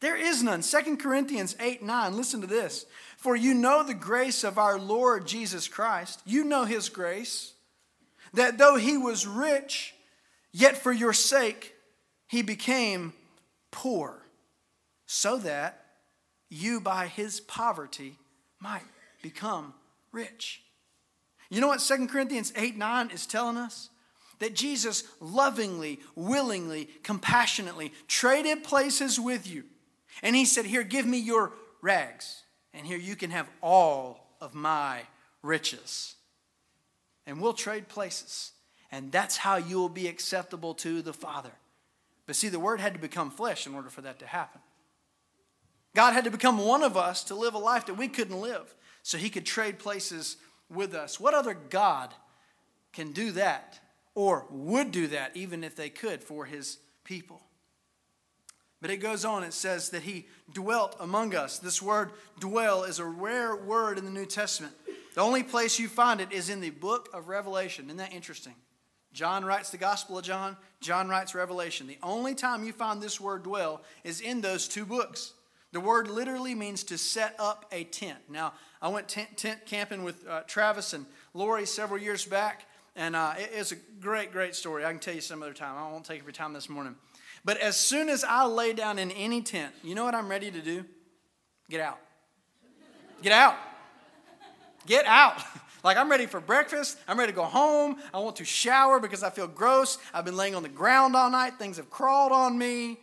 There 0.00 0.16
is 0.16 0.42
none. 0.42 0.62
2 0.62 0.96
Corinthians 0.96 1.56
8 1.58 1.82
9, 1.82 2.16
listen 2.16 2.40
to 2.40 2.46
this. 2.46 2.86
For 3.16 3.34
you 3.34 3.54
know 3.54 3.82
the 3.82 3.94
grace 3.94 4.44
of 4.44 4.58
our 4.58 4.78
Lord 4.78 5.26
Jesus 5.26 5.66
Christ. 5.66 6.20
You 6.24 6.44
know 6.44 6.64
his 6.64 6.88
grace, 6.88 7.54
that 8.32 8.58
though 8.58 8.76
he 8.76 8.96
was 8.96 9.26
rich, 9.26 9.94
yet 10.52 10.76
for 10.76 10.92
your 10.92 11.12
sake 11.12 11.74
he 12.28 12.42
became 12.42 13.12
poor, 13.70 14.22
so 15.06 15.38
that 15.38 15.84
you 16.48 16.80
by 16.80 17.06
his 17.06 17.40
poverty 17.40 18.16
might 18.60 18.82
become 19.22 19.74
rich. 20.12 20.62
You 21.50 21.60
know 21.60 21.68
what 21.68 21.80
2 21.80 22.08
Corinthians 22.08 22.52
8 22.56 22.76
9 22.76 23.10
is 23.10 23.26
telling 23.26 23.56
us? 23.56 23.90
That 24.38 24.54
Jesus 24.54 25.04
lovingly, 25.20 25.98
willingly, 26.14 26.88
compassionately 27.02 27.92
traded 28.06 28.62
places 28.62 29.18
with 29.18 29.46
you. 29.48 29.64
And 30.22 30.36
he 30.36 30.44
said, 30.44 30.66
Here, 30.66 30.84
give 30.84 31.06
me 31.06 31.18
your 31.18 31.52
rags 31.82 32.42
and 32.78 32.86
here 32.86 32.98
you 32.98 33.16
can 33.16 33.30
have 33.30 33.48
all 33.60 34.36
of 34.40 34.54
my 34.54 35.02
riches. 35.42 36.14
And 37.26 37.40
we'll 37.40 37.52
trade 37.52 37.88
places. 37.88 38.52
And 38.92 39.10
that's 39.12 39.36
how 39.36 39.56
you 39.56 39.78
will 39.78 39.88
be 39.88 40.06
acceptable 40.06 40.74
to 40.74 41.02
the 41.02 41.12
Father. 41.12 41.50
But 42.28 42.36
see, 42.36 42.50
the 42.50 42.60
Word 42.60 42.78
had 42.78 42.92
to 42.92 43.00
become 43.00 43.30
flesh 43.30 43.66
in 43.66 43.74
order 43.74 43.88
for 43.88 44.02
that 44.02 44.18
to 44.18 44.26
happen. 44.26 44.60
God 45.96 46.12
had 46.12 46.24
to 46.24 46.30
become 46.30 46.58
one 46.58 46.82
of 46.82 46.94
us 46.94 47.24
to 47.24 47.34
live 47.34 47.54
a 47.54 47.58
life 47.58 47.86
that 47.86 47.94
we 47.94 48.06
couldn't 48.06 48.38
live, 48.38 48.74
so 49.02 49.16
He 49.16 49.30
could 49.30 49.46
trade 49.46 49.78
places 49.78 50.36
with 50.68 50.94
us. 50.94 51.18
What 51.18 51.32
other 51.32 51.54
God 51.54 52.12
can 52.92 53.12
do 53.12 53.32
that 53.32 53.80
or 54.14 54.44
would 54.50 54.90
do 54.90 55.06
that, 55.06 55.38
even 55.38 55.64
if 55.64 55.74
they 55.74 55.88
could, 55.88 56.22
for 56.22 56.44
His 56.44 56.76
people? 57.02 57.40
But 58.82 58.90
it 58.90 58.98
goes 58.98 59.24
on, 59.24 59.42
it 59.42 59.54
says 59.54 59.88
that 59.90 60.02
he 60.02 60.28
dwelt 60.52 60.96
among 61.00 61.34
us. 61.34 61.58
This 61.58 61.82
word 61.82 62.12
dwell 62.38 62.84
is 62.84 62.98
a 62.98 63.04
rare 63.04 63.56
word 63.56 63.98
in 63.98 64.04
the 64.04 64.10
New 64.10 64.26
Testament. 64.26 64.74
The 65.14 65.20
only 65.20 65.42
place 65.42 65.78
you 65.80 65.88
find 65.88 66.20
it 66.20 66.30
is 66.30 66.48
in 66.48 66.60
the 66.60 66.70
book 66.70 67.08
of 67.12 67.28
Revelation. 67.28 67.86
Isn't 67.86 67.96
that 67.96 68.12
interesting? 68.12 68.54
John 69.12 69.44
writes 69.44 69.70
the 69.70 69.78
Gospel 69.78 70.18
of 70.18 70.24
John, 70.24 70.56
John 70.80 71.08
writes 71.08 71.34
Revelation. 71.34 71.86
The 71.86 71.98
only 72.02 72.34
time 72.34 72.64
you 72.64 72.72
find 72.72 73.02
this 73.02 73.20
word 73.20 73.42
dwell 73.42 73.82
is 74.04 74.20
in 74.20 74.40
those 74.40 74.68
two 74.68 74.84
books. 74.84 75.32
The 75.72 75.80
word 75.80 76.08
literally 76.08 76.54
means 76.54 76.84
to 76.84 76.98
set 76.98 77.34
up 77.38 77.66
a 77.72 77.84
tent. 77.84 78.18
Now, 78.28 78.54
I 78.80 78.88
went 78.88 79.08
tent, 79.08 79.36
tent 79.36 79.66
camping 79.66 80.02
with 80.02 80.26
uh, 80.26 80.42
Travis 80.46 80.92
and 80.92 81.04
Lori 81.34 81.66
several 81.66 82.00
years 82.00 82.24
back, 82.24 82.64
and 82.96 83.14
uh, 83.14 83.34
it 83.36 83.52
is 83.52 83.72
a 83.72 83.76
great, 84.00 84.32
great 84.32 84.54
story. 84.54 84.84
I 84.84 84.90
can 84.90 85.00
tell 85.00 85.14
you 85.14 85.20
some 85.20 85.42
other 85.42 85.52
time. 85.52 85.76
I 85.76 85.90
won't 85.90 86.04
take 86.04 86.20
up 86.20 86.26
your 86.26 86.32
time 86.32 86.52
this 86.52 86.68
morning. 86.68 86.94
But 87.44 87.58
as 87.58 87.76
soon 87.76 88.08
as 88.08 88.24
I 88.24 88.44
lay 88.46 88.72
down 88.72 88.98
in 88.98 89.10
any 89.10 89.42
tent, 89.42 89.74
you 89.82 89.94
know 89.94 90.04
what 90.04 90.14
I'm 90.14 90.28
ready 90.28 90.50
to 90.50 90.60
do? 90.60 90.84
Get 91.68 91.80
out. 91.80 91.98
Get 93.22 93.32
out. 93.32 93.56
Get 94.86 95.06
out. 95.06 95.42
Like, 95.84 95.96
I'm 95.96 96.10
ready 96.10 96.26
for 96.26 96.40
breakfast. 96.40 96.98
I'm 97.06 97.18
ready 97.18 97.32
to 97.32 97.36
go 97.36 97.44
home. 97.44 97.96
I 98.12 98.18
want 98.18 98.36
to 98.36 98.44
shower 98.44 98.98
because 98.98 99.22
I 99.22 99.30
feel 99.30 99.46
gross. 99.46 99.98
I've 100.12 100.24
been 100.24 100.36
laying 100.36 100.54
on 100.54 100.62
the 100.62 100.68
ground 100.68 101.14
all 101.14 101.30
night. 101.30 101.58
Things 101.58 101.76
have 101.76 101.90
crawled 101.90 102.32
on 102.32 102.58
me. 102.58 102.98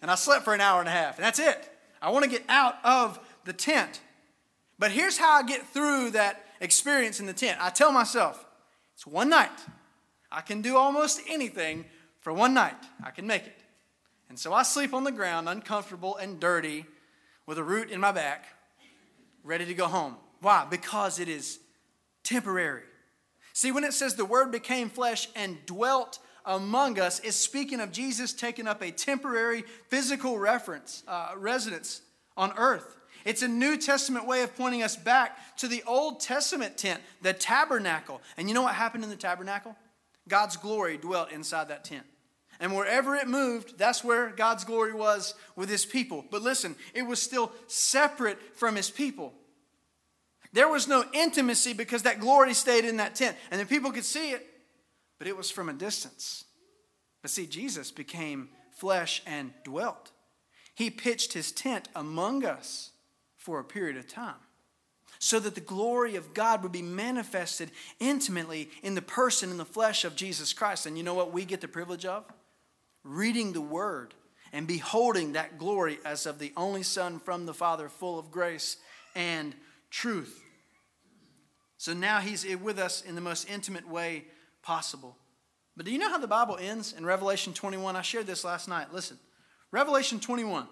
And 0.00 0.10
I 0.10 0.14
slept 0.14 0.44
for 0.44 0.54
an 0.54 0.60
hour 0.60 0.80
and 0.80 0.88
a 0.88 0.92
half. 0.92 1.16
And 1.16 1.24
that's 1.24 1.38
it. 1.38 1.70
I 2.00 2.10
want 2.10 2.24
to 2.24 2.30
get 2.30 2.44
out 2.48 2.76
of 2.84 3.18
the 3.44 3.52
tent. 3.52 4.00
But 4.78 4.90
here's 4.90 5.18
how 5.18 5.32
I 5.32 5.42
get 5.42 5.66
through 5.66 6.10
that 6.10 6.44
experience 6.60 7.20
in 7.20 7.26
the 7.26 7.32
tent. 7.32 7.58
I 7.60 7.70
tell 7.70 7.92
myself, 7.92 8.44
it's 8.94 9.06
one 9.06 9.28
night. 9.28 9.50
I 10.30 10.40
can 10.40 10.62
do 10.62 10.76
almost 10.76 11.20
anything 11.28 11.84
for 12.20 12.32
one 12.32 12.54
night. 12.54 12.76
I 13.02 13.10
can 13.10 13.26
make 13.26 13.46
it. 13.46 13.58
And 14.28 14.38
so 14.38 14.52
I 14.52 14.62
sleep 14.62 14.94
on 14.94 15.04
the 15.04 15.12
ground, 15.12 15.48
uncomfortable 15.48 16.16
and 16.16 16.40
dirty, 16.40 16.86
with 17.46 17.58
a 17.58 17.62
root 17.62 17.90
in 17.90 18.00
my 18.00 18.12
back, 18.12 18.46
ready 19.44 19.66
to 19.66 19.74
go 19.74 19.86
home. 19.88 20.16
Why? 20.40 20.66
Because 20.68 21.18
it 21.18 21.28
is 21.28 21.58
temporary. 22.22 22.82
See, 23.52 23.72
when 23.72 23.84
it 23.84 23.92
says 23.92 24.14
the 24.14 24.24
word 24.24 24.50
became 24.50 24.88
flesh 24.88 25.28
and 25.34 25.64
dwelt 25.66 26.18
among 26.44 26.98
us, 26.98 27.20
is 27.20 27.36
speaking 27.36 27.80
of 27.80 27.92
Jesus 27.92 28.32
taking 28.32 28.66
up 28.66 28.82
a 28.82 28.90
temporary 28.90 29.62
physical 29.88 30.38
reference, 30.38 31.02
uh, 31.06 31.32
residence 31.36 32.02
on 32.36 32.52
earth. 32.56 32.96
It's 33.24 33.42
a 33.42 33.48
New 33.48 33.76
Testament 33.76 34.26
way 34.26 34.42
of 34.42 34.56
pointing 34.56 34.82
us 34.82 34.96
back 34.96 35.56
to 35.58 35.68
the 35.68 35.82
Old 35.86 36.20
Testament 36.20 36.76
tent, 36.76 37.00
the 37.20 37.32
tabernacle. 37.32 38.20
And 38.36 38.48
you 38.48 38.54
know 38.54 38.62
what 38.62 38.74
happened 38.74 39.04
in 39.04 39.10
the 39.10 39.16
tabernacle? 39.16 39.76
God's 40.28 40.56
glory 40.56 40.96
dwelt 40.96 41.30
inside 41.30 41.68
that 41.68 41.84
tent. 41.84 42.04
And 42.58 42.74
wherever 42.74 43.14
it 43.16 43.28
moved, 43.28 43.76
that's 43.78 44.04
where 44.04 44.30
God's 44.30 44.64
glory 44.64 44.92
was 44.92 45.34
with 45.56 45.68
his 45.68 45.84
people. 45.84 46.24
But 46.30 46.42
listen, 46.42 46.76
it 46.94 47.02
was 47.02 47.20
still 47.20 47.52
separate 47.66 48.38
from 48.56 48.76
his 48.76 48.90
people. 48.90 49.34
There 50.52 50.68
was 50.68 50.86
no 50.86 51.04
intimacy 51.12 51.72
because 51.72 52.02
that 52.02 52.20
glory 52.20 52.54
stayed 52.54 52.84
in 52.84 52.98
that 52.98 53.14
tent. 53.14 53.36
And 53.50 53.60
the 53.60 53.66
people 53.66 53.90
could 53.90 54.04
see 54.04 54.32
it, 54.32 54.46
but 55.18 55.26
it 55.26 55.36
was 55.36 55.50
from 55.50 55.68
a 55.68 55.72
distance. 55.72 56.44
But 57.22 57.30
see, 57.30 57.46
Jesus 57.46 57.90
became 57.90 58.50
flesh 58.72 59.22
and 59.26 59.52
dwelt. 59.64 60.10
He 60.74 60.90
pitched 60.90 61.32
his 61.32 61.52
tent 61.52 61.88
among 61.94 62.44
us 62.44 62.90
for 63.36 63.58
a 63.58 63.64
period 63.64 63.96
of 63.96 64.08
time 64.08 64.34
so 65.18 65.38
that 65.38 65.54
the 65.54 65.60
glory 65.60 66.16
of 66.16 66.34
God 66.34 66.62
would 66.62 66.72
be 66.72 66.82
manifested 66.82 67.70
intimately 68.00 68.68
in 68.82 68.96
the 68.96 69.02
person, 69.02 69.50
in 69.50 69.56
the 69.56 69.64
flesh 69.64 70.04
of 70.04 70.16
Jesus 70.16 70.52
Christ. 70.52 70.84
And 70.84 70.98
you 70.98 71.04
know 71.04 71.14
what 71.14 71.32
we 71.32 71.44
get 71.44 71.60
the 71.60 71.68
privilege 71.68 72.04
of? 72.04 72.24
Reading 73.04 73.52
the 73.52 73.60
Word 73.60 74.14
and 74.52 74.66
beholding 74.66 75.32
that 75.32 75.58
glory 75.58 75.98
as 76.04 76.26
of 76.26 76.38
the 76.40 76.52
only 76.56 76.82
Son 76.82 77.20
from 77.20 77.46
the 77.46 77.54
Father, 77.54 77.88
full 77.88 78.18
of 78.18 78.32
grace 78.32 78.78
and 79.14 79.54
truth. 79.92 80.42
So 81.76 81.94
now 81.94 82.18
He's 82.18 82.44
with 82.56 82.78
us 82.78 83.02
in 83.02 83.14
the 83.14 83.20
most 83.20 83.48
intimate 83.48 83.88
way 83.88 84.24
possible. 84.62 85.16
But 85.76 85.86
do 85.86 85.92
you 85.92 85.98
know 85.98 86.08
how 86.08 86.18
the 86.18 86.26
Bible 86.26 86.58
ends 86.60 86.92
in 86.92 87.06
Revelation 87.06 87.52
21? 87.52 87.94
I 87.94 88.02
shared 88.02 88.26
this 88.26 88.44
last 88.44 88.68
night. 88.68 88.92
Listen, 88.92 89.18
Revelation 89.70 90.18
21. 90.18 90.66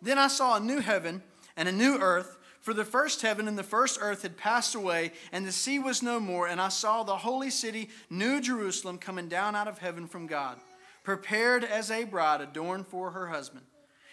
Then 0.00 0.18
I 0.18 0.28
saw 0.28 0.56
a 0.56 0.60
new 0.60 0.80
heaven 0.80 1.22
and 1.56 1.68
a 1.68 1.72
new 1.72 1.98
earth, 1.98 2.38
for 2.60 2.74
the 2.74 2.84
first 2.84 3.22
heaven 3.22 3.48
and 3.48 3.58
the 3.58 3.62
first 3.62 3.98
earth 4.00 4.22
had 4.22 4.36
passed 4.36 4.74
away, 4.74 5.12
and 5.32 5.46
the 5.46 5.52
sea 5.52 5.78
was 5.78 6.02
no 6.02 6.20
more. 6.20 6.46
And 6.46 6.60
I 6.60 6.68
saw 6.68 7.02
the 7.02 7.16
holy 7.16 7.50
city, 7.50 7.88
New 8.08 8.40
Jerusalem, 8.40 8.98
coming 8.98 9.28
down 9.28 9.56
out 9.56 9.68
of 9.68 9.78
heaven 9.78 10.06
from 10.06 10.26
God, 10.26 10.58
prepared 11.02 11.64
as 11.64 11.90
a 11.90 12.04
bride 12.04 12.40
adorned 12.40 12.86
for 12.86 13.10
her 13.12 13.28
husband. 13.28 13.64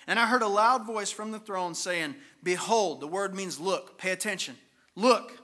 And 0.07 0.17
I 0.17 0.25
heard 0.25 0.41
a 0.41 0.47
loud 0.47 0.85
voice 0.85 1.11
from 1.11 1.31
the 1.31 1.39
throne 1.39 1.75
saying, 1.75 2.15
Behold, 2.41 3.01
the 3.01 3.07
word 3.07 3.35
means 3.35 3.59
look, 3.59 3.97
pay 3.97 4.11
attention. 4.11 4.55
Look, 4.95 5.37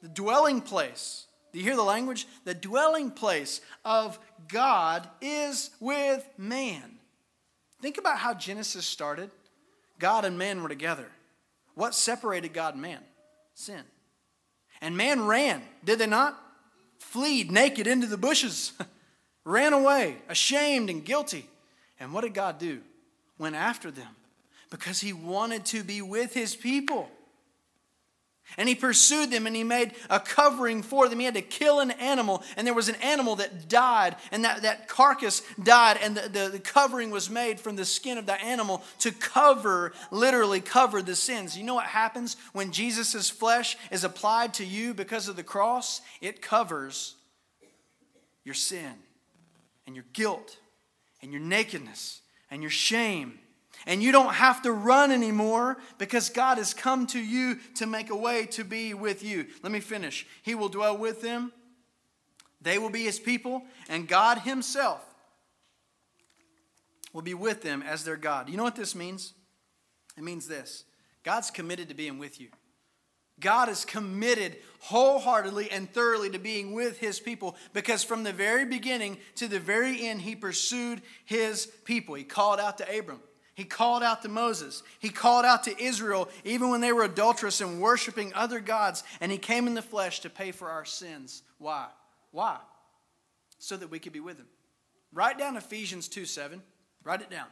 the 0.00 0.08
dwelling 0.08 0.62
place. 0.62 1.26
Do 1.52 1.58
you 1.58 1.64
hear 1.64 1.76
the 1.76 1.82
language? 1.82 2.26
The 2.44 2.54
dwelling 2.54 3.10
place 3.10 3.60
of 3.84 4.18
God 4.48 5.08
is 5.20 5.70
with 5.80 6.26
man. 6.38 6.98
Think 7.82 7.98
about 7.98 8.18
how 8.18 8.34
Genesis 8.34 8.86
started. 8.86 9.30
God 9.98 10.24
and 10.24 10.38
man 10.38 10.62
were 10.62 10.68
together. 10.68 11.06
What 11.74 11.94
separated 11.94 12.52
God 12.52 12.74
and 12.74 12.82
man? 12.82 13.00
Sin. 13.54 13.82
And 14.80 14.96
man 14.96 15.26
ran, 15.26 15.62
did 15.84 15.98
they 15.98 16.06
not? 16.06 16.40
Fleed 16.98 17.50
naked 17.50 17.86
into 17.86 18.06
the 18.06 18.16
bushes, 18.16 18.72
ran 19.44 19.72
away, 19.72 20.16
ashamed 20.28 20.88
and 20.90 21.04
guilty. 21.04 21.46
And 21.98 22.12
what 22.12 22.22
did 22.22 22.34
God 22.34 22.58
do? 22.58 22.80
Went 23.40 23.56
after 23.56 23.90
them 23.90 24.16
because 24.70 25.00
he 25.00 25.14
wanted 25.14 25.64
to 25.64 25.82
be 25.82 26.02
with 26.02 26.34
his 26.34 26.54
people. 26.54 27.08
And 28.58 28.68
he 28.68 28.74
pursued 28.74 29.30
them 29.30 29.46
and 29.46 29.56
he 29.56 29.64
made 29.64 29.94
a 30.10 30.20
covering 30.20 30.82
for 30.82 31.08
them. 31.08 31.20
He 31.20 31.24
had 31.24 31.32
to 31.32 31.40
kill 31.40 31.80
an 31.80 31.90
animal, 31.92 32.42
and 32.58 32.66
there 32.66 32.74
was 32.74 32.90
an 32.90 32.96
animal 32.96 33.36
that 33.36 33.66
died, 33.66 34.16
and 34.30 34.44
that, 34.44 34.60
that 34.60 34.88
carcass 34.88 35.40
died, 35.62 35.98
and 36.02 36.14
the, 36.14 36.28
the, 36.28 36.48
the 36.50 36.58
covering 36.58 37.10
was 37.10 37.30
made 37.30 37.58
from 37.58 37.76
the 37.76 37.86
skin 37.86 38.18
of 38.18 38.26
that 38.26 38.42
animal 38.42 38.82
to 38.98 39.10
cover, 39.10 39.94
literally 40.10 40.60
cover 40.60 41.00
the 41.00 41.16
sins. 41.16 41.56
You 41.56 41.64
know 41.64 41.74
what 41.74 41.86
happens 41.86 42.36
when 42.52 42.72
Jesus' 42.72 43.30
flesh 43.30 43.78
is 43.90 44.04
applied 44.04 44.52
to 44.54 44.66
you 44.66 44.92
because 44.92 45.28
of 45.28 45.36
the 45.36 45.42
cross? 45.42 46.02
It 46.20 46.42
covers 46.42 47.14
your 48.44 48.54
sin 48.54 48.92
and 49.86 49.96
your 49.96 50.04
guilt 50.12 50.58
and 51.22 51.32
your 51.32 51.40
nakedness 51.40 52.20
and 52.50 52.62
your 52.62 52.70
shame 52.70 53.38
and 53.86 54.02
you 54.02 54.12
don't 54.12 54.34
have 54.34 54.62
to 54.62 54.72
run 54.72 55.10
anymore 55.10 55.78
because 55.98 56.28
God 56.28 56.58
has 56.58 56.74
come 56.74 57.06
to 57.08 57.18
you 57.18 57.58
to 57.76 57.86
make 57.86 58.10
a 58.10 58.16
way 58.16 58.46
to 58.46 58.64
be 58.64 58.94
with 58.94 59.22
you. 59.22 59.46
Let 59.62 59.72
me 59.72 59.80
finish. 59.80 60.26
He 60.42 60.54
will 60.54 60.68
dwell 60.68 60.96
with 60.96 61.22
them, 61.22 61.52
they 62.60 62.78
will 62.78 62.90
be 62.90 63.04
his 63.04 63.18
people, 63.18 63.62
and 63.88 64.06
God 64.06 64.38
himself 64.38 65.04
will 67.12 67.22
be 67.22 67.34
with 67.34 67.62
them 67.62 67.82
as 67.82 68.04
their 68.04 68.16
God. 68.16 68.48
You 68.48 68.56
know 68.56 68.62
what 68.62 68.76
this 68.76 68.94
means? 68.94 69.32
It 70.16 70.24
means 70.24 70.46
this 70.46 70.84
God's 71.24 71.50
committed 71.50 71.88
to 71.88 71.94
being 71.94 72.18
with 72.18 72.40
you. 72.40 72.48
God 73.40 73.68
is 73.68 73.84
committed 73.84 74.56
wholeheartedly 74.80 75.70
and 75.70 75.92
thoroughly 75.92 76.30
to 76.30 76.38
being 76.38 76.72
with 76.72 76.98
his 76.98 77.20
people 77.20 77.56
because 77.72 78.02
from 78.02 78.22
the 78.22 78.32
very 78.32 78.64
beginning 78.64 79.18
to 79.36 79.48
the 79.48 79.60
very 79.60 80.06
end, 80.06 80.22
he 80.22 80.34
pursued 80.34 81.02
his 81.24 81.66
people. 81.84 82.14
He 82.14 82.24
called 82.24 82.60
out 82.60 82.78
to 82.78 82.98
Abram. 82.98 83.20
He 83.54 83.64
called 83.64 84.02
out 84.02 84.22
to 84.22 84.28
Moses. 84.28 84.82
He 85.00 85.10
called 85.10 85.44
out 85.44 85.64
to 85.64 85.82
Israel 85.82 86.30
even 86.44 86.70
when 86.70 86.80
they 86.80 86.92
were 86.92 87.04
adulterous 87.04 87.60
and 87.60 87.80
worshiping 87.80 88.32
other 88.34 88.58
gods. 88.58 89.04
And 89.20 89.30
he 89.30 89.38
came 89.38 89.66
in 89.66 89.74
the 89.74 89.82
flesh 89.82 90.20
to 90.20 90.30
pay 90.30 90.50
for 90.50 90.70
our 90.70 90.86
sins. 90.86 91.42
Why? 91.58 91.88
Why? 92.30 92.56
So 93.58 93.76
that 93.76 93.90
we 93.90 93.98
could 93.98 94.14
be 94.14 94.20
with 94.20 94.38
him. 94.38 94.46
Write 95.12 95.38
down 95.38 95.56
Ephesians 95.56 96.08
2 96.08 96.24
7. 96.24 96.62
Write 97.04 97.20
it 97.20 97.30
down. 97.30 97.48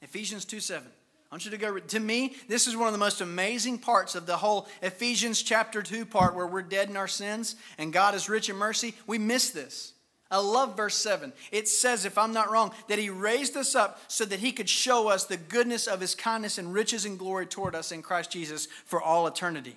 Ephesians 0.00 0.44
2 0.46 0.60
7. 0.60 0.88
I 1.30 1.34
want 1.34 1.44
you 1.44 1.50
to 1.50 1.58
go. 1.58 1.78
To 1.78 2.00
me, 2.00 2.36
this 2.48 2.66
is 2.66 2.76
one 2.76 2.86
of 2.86 2.92
the 2.92 2.98
most 2.98 3.20
amazing 3.20 3.78
parts 3.78 4.14
of 4.14 4.26
the 4.26 4.36
whole 4.36 4.68
Ephesians 4.80 5.42
chapter 5.42 5.82
2 5.82 6.06
part 6.06 6.36
where 6.36 6.46
we're 6.46 6.62
dead 6.62 6.88
in 6.88 6.96
our 6.96 7.08
sins 7.08 7.56
and 7.78 7.92
God 7.92 8.14
is 8.14 8.28
rich 8.28 8.48
in 8.48 8.56
mercy. 8.56 8.94
We 9.06 9.18
miss 9.18 9.50
this. 9.50 9.92
I 10.30 10.38
love 10.38 10.76
verse 10.76 10.96
7. 10.96 11.32
It 11.52 11.68
says, 11.68 12.04
if 12.04 12.18
I'm 12.18 12.32
not 12.32 12.50
wrong, 12.50 12.72
that 12.88 12.98
he 12.98 13.10
raised 13.10 13.56
us 13.56 13.74
up 13.74 14.00
so 14.08 14.24
that 14.24 14.40
he 14.40 14.50
could 14.50 14.68
show 14.68 15.08
us 15.08 15.24
the 15.24 15.36
goodness 15.36 15.86
of 15.86 16.00
his 16.00 16.14
kindness 16.14 16.58
and 16.58 16.72
riches 16.72 17.04
and 17.04 17.18
glory 17.18 17.46
toward 17.46 17.74
us 17.74 17.92
in 17.92 18.02
Christ 18.02 18.32
Jesus 18.32 18.66
for 18.84 19.00
all 19.00 19.26
eternity. 19.26 19.76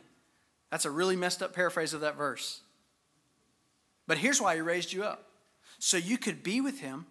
That's 0.72 0.86
a 0.86 0.92
really 0.92 1.16
messed 1.16 1.44
up 1.44 1.54
paraphrase 1.54 1.94
of 1.94 2.02
that 2.02 2.18
verse. 2.18 2.62
But 4.08 4.18
here's 4.18 4.42
why 4.42 4.56
he 4.56 4.62
raised 4.62 4.92
you 4.92 5.04
up 5.04 5.26
so 5.78 5.98
you 5.98 6.18
could 6.18 6.44
be 6.44 6.62
with 6.62 6.80
him 6.80 7.06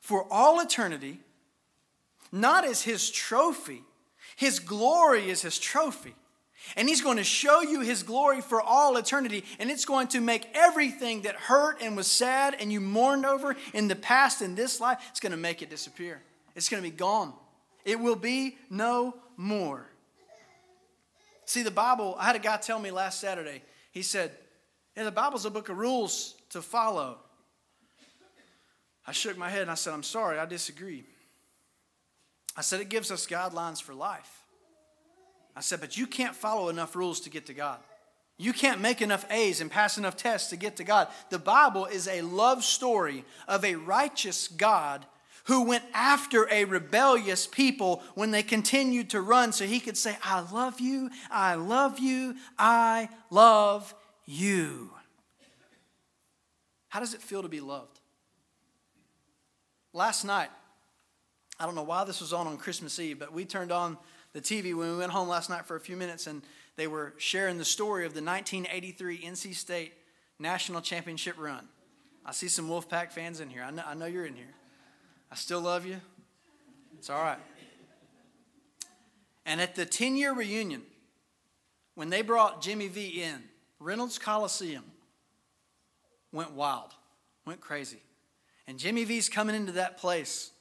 for 0.00 0.26
all 0.30 0.60
eternity, 0.60 1.20
not 2.32 2.64
as 2.64 2.82
his 2.82 3.10
trophy. 3.10 3.82
His 4.36 4.58
glory 4.58 5.28
is 5.30 5.42
his 5.42 5.58
trophy. 5.58 6.14
And 6.76 6.88
he's 6.88 7.02
going 7.02 7.18
to 7.18 7.24
show 7.24 7.60
you 7.60 7.80
his 7.80 8.02
glory 8.02 8.40
for 8.40 8.62
all 8.62 8.96
eternity. 8.96 9.44
And 9.58 9.70
it's 9.70 9.84
going 9.84 10.08
to 10.08 10.20
make 10.20 10.48
everything 10.54 11.22
that 11.22 11.34
hurt 11.34 11.82
and 11.82 11.96
was 11.96 12.06
sad 12.06 12.56
and 12.58 12.72
you 12.72 12.80
mourned 12.80 13.26
over 13.26 13.56
in 13.74 13.88
the 13.88 13.96
past 13.96 14.42
in 14.42 14.54
this 14.54 14.80
life, 14.80 14.98
it's 15.10 15.20
going 15.20 15.32
to 15.32 15.38
make 15.38 15.60
it 15.60 15.70
disappear. 15.70 16.22
It's 16.54 16.68
going 16.68 16.82
to 16.82 16.88
be 16.88 16.96
gone. 16.96 17.34
It 17.84 18.00
will 18.00 18.16
be 18.16 18.56
no 18.70 19.16
more. 19.36 19.86
See, 21.44 21.62
the 21.62 21.70
Bible, 21.70 22.16
I 22.18 22.24
had 22.24 22.36
a 22.36 22.38
guy 22.38 22.56
tell 22.56 22.78
me 22.78 22.90
last 22.90 23.20
Saturday, 23.20 23.62
he 23.90 24.02
said, 24.02 24.30
Yeah, 24.96 25.04
the 25.04 25.10
Bible's 25.10 25.44
a 25.44 25.50
book 25.50 25.68
of 25.68 25.76
rules 25.76 26.36
to 26.50 26.62
follow. 26.62 27.18
I 29.06 29.12
shook 29.12 29.36
my 29.36 29.50
head 29.50 29.62
and 29.62 29.70
I 29.70 29.74
said, 29.74 29.92
I'm 29.92 30.04
sorry, 30.04 30.38
I 30.38 30.46
disagree. 30.46 31.04
I 32.56 32.60
said, 32.60 32.80
It 32.80 32.88
gives 32.88 33.10
us 33.10 33.26
guidelines 33.26 33.82
for 33.82 33.94
life. 33.94 34.42
I 35.54 35.60
said, 35.60 35.80
but 35.80 35.96
you 35.96 36.06
can't 36.06 36.34
follow 36.34 36.68
enough 36.68 36.96
rules 36.96 37.20
to 37.20 37.30
get 37.30 37.46
to 37.46 37.54
God. 37.54 37.78
You 38.38 38.52
can't 38.52 38.80
make 38.80 39.02
enough 39.02 39.26
A's 39.30 39.60
and 39.60 39.70
pass 39.70 39.98
enough 39.98 40.16
tests 40.16 40.50
to 40.50 40.56
get 40.56 40.76
to 40.76 40.84
God. 40.84 41.08
The 41.30 41.38
Bible 41.38 41.86
is 41.86 42.08
a 42.08 42.22
love 42.22 42.64
story 42.64 43.24
of 43.46 43.64
a 43.64 43.74
righteous 43.74 44.48
God 44.48 45.04
who 45.44 45.64
went 45.64 45.84
after 45.92 46.48
a 46.50 46.64
rebellious 46.64 47.46
people 47.46 48.02
when 48.14 48.30
they 48.30 48.42
continued 48.42 49.10
to 49.10 49.20
run 49.20 49.52
so 49.52 49.66
he 49.66 49.80
could 49.80 49.96
say, 49.96 50.16
I 50.22 50.40
love 50.52 50.80
you, 50.80 51.10
I 51.30 51.56
love 51.56 51.98
you, 51.98 52.36
I 52.58 53.08
love 53.30 53.94
you. 54.24 54.90
How 56.88 57.00
does 57.00 57.14
it 57.14 57.22
feel 57.22 57.42
to 57.42 57.48
be 57.48 57.60
loved? 57.60 58.00
Last 59.92 60.24
night, 60.24 60.48
I 61.62 61.64
don't 61.64 61.76
know 61.76 61.84
why 61.84 62.02
this 62.02 62.20
was 62.20 62.32
on 62.32 62.48
on 62.48 62.56
Christmas 62.56 62.98
Eve, 62.98 63.20
but 63.20 63.32
we 63.32 63.44
turned 63.44 63.70
on 63.70 63.96
the 64.32 64.40
TV 64.40 64.74
when 64.74 64.90
we 64.90 64.96
went 64.96 65.12
home 65.12 65.28
last 65.28 65.48
night 65.48 65.64
for 65.64 65.76
a 65.76 65.80
few 65.80 65.96
minutes, 65.96 66.26
and 66.26 66.42
they 66.74 66.88
were 66.88 67.14
sharing 67.18 67.56
the 67.56 67.64
story 67.64 68.04
of 68.04 68.14
the 68.14 68.20
1983 68.20 69.18
NC 69.18 69.54
State 69.54 69.92
national 70.40 70.80
championship 70.80 71.36
run. 71.38 71.68
I 72.26 72.32
see 72.32 72.48
some 72.48 72.68
Wolfpack 72.68 73.12
fans 73.12 73.38
in 73.38 73.48
here. 73.48 73.62
I 73.62 73.70
know, 73.70 73.84
I 73.86 73.94
know 73.94 74.06
you're 74.06 74.26
in 74.26 74.34
here. 74.34 74.52
I 75.30 75.36
still 75.36 75.60
love 75.60 75.86
you. 75.86 76.00
It's 76.98 77.08
all 77.08 77.22
right. 77.22 77.38
And 79.46 79.60
at 79.60 79.76
the 79.76 79.86
10 79.86 80.16
year 80.16 80.34
reunion, 80.34 80.82
when 81.94 82.10
they 82.10 82.22
brought 82.22 82.60
Jimmy 82.60 82.88
V 82.88 83.22
in, 83.22 83.40
Reynolds 83.78 84.18
Coliseum 84.18 84.84
went 86.32 86.50
wild, 86.54 86.92
went 87.46 87.60
crazy. 87.60 88.02
And 88.66 88.80
Jimmy 88.80 89.04
V's 89.04 89.28
coming 89.28 89.54
into 89.54 89.72
that 89.72 89.98
place, 89.98 90.51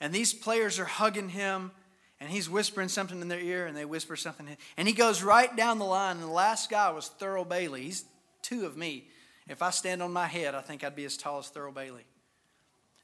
and 0.00 0.12
these 0.12 0.32
players 0.32 0.78
are 0.78 0.84
hugging 0.84 1.30
him, 1.30 1.72
and 2.20 2.30
he's 2.30 2.50
whispering 2.50 2.88
something 2.88 3.20
in 3.20 3.28
their 3.28 3.40
ear, 3.40 3.66
and 3.66 3.76
they 3.76 3.84
whisper 3.84 4.16
something. 4.16 4.48
And 4.76 4.88
he 4.88 4.94
goes 4.94 5.22
right 5.22 5.54
down 5.56 5.78
the 5.78 5.84
line, 5.84 6.16
and 6.16 6.24
the 6.24 6.32
last 6.32 6.70
guy 6.70 6.90
was 6.90 7.10
Thurl 7.20 7.48
Bailey. 7.48 7.82
He's 7.82 8.04
two 8.42 8.66
of 8.66 8.76
me. 8.76 9.08
If 9.48 9.62
I 9.62 9.70
stand 9.70 10.02
on 10.02 10.12
my 10.12 10.26
head, 10.26 10.54
I 10.54 10.60
think 10.60 10.84
I'd 10.84 10.96
be 10.96 11.04
as 11.04 11.16
tall 11.16 11.38
as 11.38 11.50
Thurl 11.50 11.72
Bailey. 11.72 12.04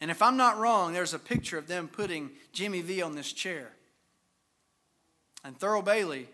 And 0.01 0.11
if 0.11 0.21
I'm 0.21 0.37
not 0.37 0.59
wrong, 0.59 0.93
there's 0.93 1.15
a 1.15 1.19
picture 1.19 1.57
of 1.57 1.67
them 1.67 1.89
putting 1.89 2.31
Jimmy 2.53 2.83
V 2.83 3.01
on 3.01 3.15
this 3.15 3.33
chair. 3.33 3.73
And 5.45 5.59
Thurl 5.59 5.85
Bailey 5.85 6.29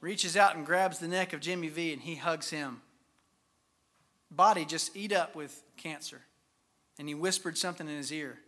reaches 0.00 0.36
out 0.36 0.56
and 0.56 0.66
grabs 0.66 0.98
the 0.98 1.08
neck 1.08 1.32
of 1.32 1.40
Jimmy 1.40 1.68
V 1.68 1.92
and 1.92 2.02
he 2.02 2.16
hugs 2.16 2.50
him. 2.50 2.82
Body 4.30 4.64
just 4.64 4.96
eat 4.96 5.12
up 5.12 5.34
with 5.34 5.62
cancer. 5.76 6.20
And 6.98 7.08
he 7.08 7.14
whispered 7.14 7.56
something 7.56 7.88
in 7.88 7.96
his 7.96 8.12
ear. 8.12 8.38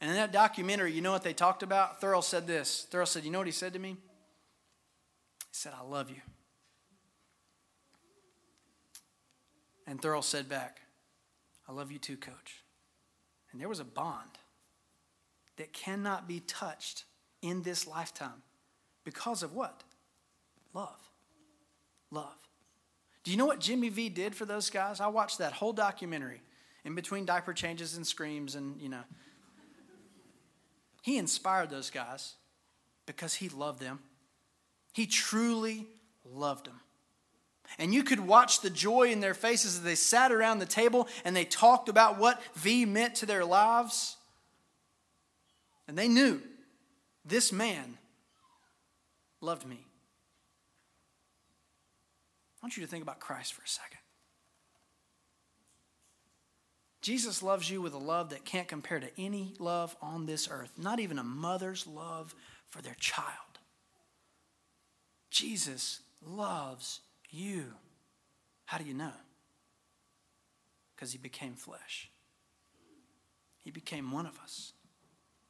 And 0.00 0.10
in 0.10 0.16
that 0.16 0.32
documentary, 0.32 0.92
you 0.92 1.00
know 1.00 1.12
what 1.12 1.22
they 1.22 1.32
talked 1.32 1.62
about? 1.62 2.00
Thurl 2.00 2.22
said 2.22 2.46
this. 2.46 2.86
Thurl 2.90 3.06
said, 3.06 3.24
You 3.24 3.30
know 3.30 3.38
what 3.38 3.46
he 3.46 3.52
said 3.52 3.72
to 3.72 3.78
me? 3.78 3.90
He 3.90 3.96
said, 5.52 5.72
I 5.78 5.82
love 5.82 6.10
you. 6.10 6.20
And 9.86 10.00
Thurl 10.00 10.22
said 10.22 10.48
back, 10.48 10.80
I 11.68 11.72
love 11.72 11.92
you 11.92 11.98
too, 11.98 12.16
coach. 12.16 12.64
And 13.52 13.60
there 13.60 13.68
was 13.68 13.80
a 13.80 13.84
bond 13.84 14.38
that 15.56 15.72
cannot 15.72 16.26
be 16.26 16.40
touched 16.40 17.04
in 17.42 17.62
this 17.62 17.86
lifetime 17.86 18.42
because 19.04 19.42
of 19.42 19.54
what? 19.54 19.84
Love. 20.72 20.98
Love. 22.10 22.34
Do 23.22 23.30
you 23.30 23.36
know 23.36 23.46
what 23.46 23.60
Jimmy 23.60 23.88
V 23.88 24.08
did 24.08 24.34
for 24.34 24.44
those 24.44 24.70
guys? 24.70 25.00
I 25.00 25.06
watched 25.06 25.38
that 25.38 25.52
whole 25.52 25.72
documentary 25.72 26.42
in 26.84 26.94
between 26.94 27.24
diaper 27.24 27.52
changes 27.52 27.96
and 27.96 28.06
screams 28.06 28.54
and, 28.54 28.80
you 28.80 28.88
know. 28.88 29.04
He 31.04 31.18
inspired 31.18 31.68
those 31.68 31.90
guys 31.90 32.32
because 33.04 33.34
he 33.34 33.50
loved 33.50 33.78
them. 33.78 33.98
He 34.94 35.04
truly 35.04 35.86
loved 36.24 36.64
them. 36.64 36.80
And 37.78 37.92
you 37.92 38.02
could 38.02 38.20
watch 38.20 38.62
the 38.62 38.70
joy 38.70 39.10
in 39.10 39.20
their 39.20 39.34
faces 39.34 39.76
as 39.76 39.82
they 39.82 39.96
sat 39.96 40.32
around 40.32 40.60
the 40.60 40.66
table 40.66 41.06
and 41.22 41.36
they 41.36 41.44
talked 41.44 41.90
about 41.90 42.18
what 42.18 42.40
V 42.54 42.86
meant 42.86 43.16
to 43.16 43.26
their 43.26 43.44
lives. 43.44 44.16
And 45.86 45.98
they 45.98 46.08
knew 46.08 46.40
this 47.22 47.52
man 47.52 47.98
loved 49.42 49.66
me. 49.66 49.84
I 52.62 52.64
want 52.64 52.78
you 52.78 52.82
to 52.82 52.88
think 52.88 53.02
about 53.02 53.20
Christ 53.20 53.52
for 53.52 53.60
a 53.60 53.68
second. 53.68 53.98
Jesus 57.04 57.42
loves 57.42 57.68
you 57.68 57.82
with 57.82 57.92
a 57.92 57.98
love 57.98 58.30
that 58.30 58.46
can't 58.46 58.66
compare 58.66 58.98
to 58.98 59.10
any 59.20 59.52
love 59.58 59.94
on 60.00 60.24
this 60.24 60.48
earth, 60.50 60.72
not 60.78 61.00
even 61.00 61.18
a 61.18 61.22
mother's 61.22 61.86
love 61.86 62.34
for 62.70 62.80
their 62.80 62.96
child. 62.98 63.58
Jesus 65.30 66.00
loves 66.26 67.00
you. 67.28 67.64
How 68.64 68.78
do 68.78 68.84
you 68.84 68.94
know? 68.94 69.12
Because 70.96 71.12
he 71.12 71.18
became 71.18 71.52
flesh. 71.56 72.08
He 73.58 73.70
became 73.70 74.10
one 74.10 74.24
of 74.24 74.38
us 74.42 74.72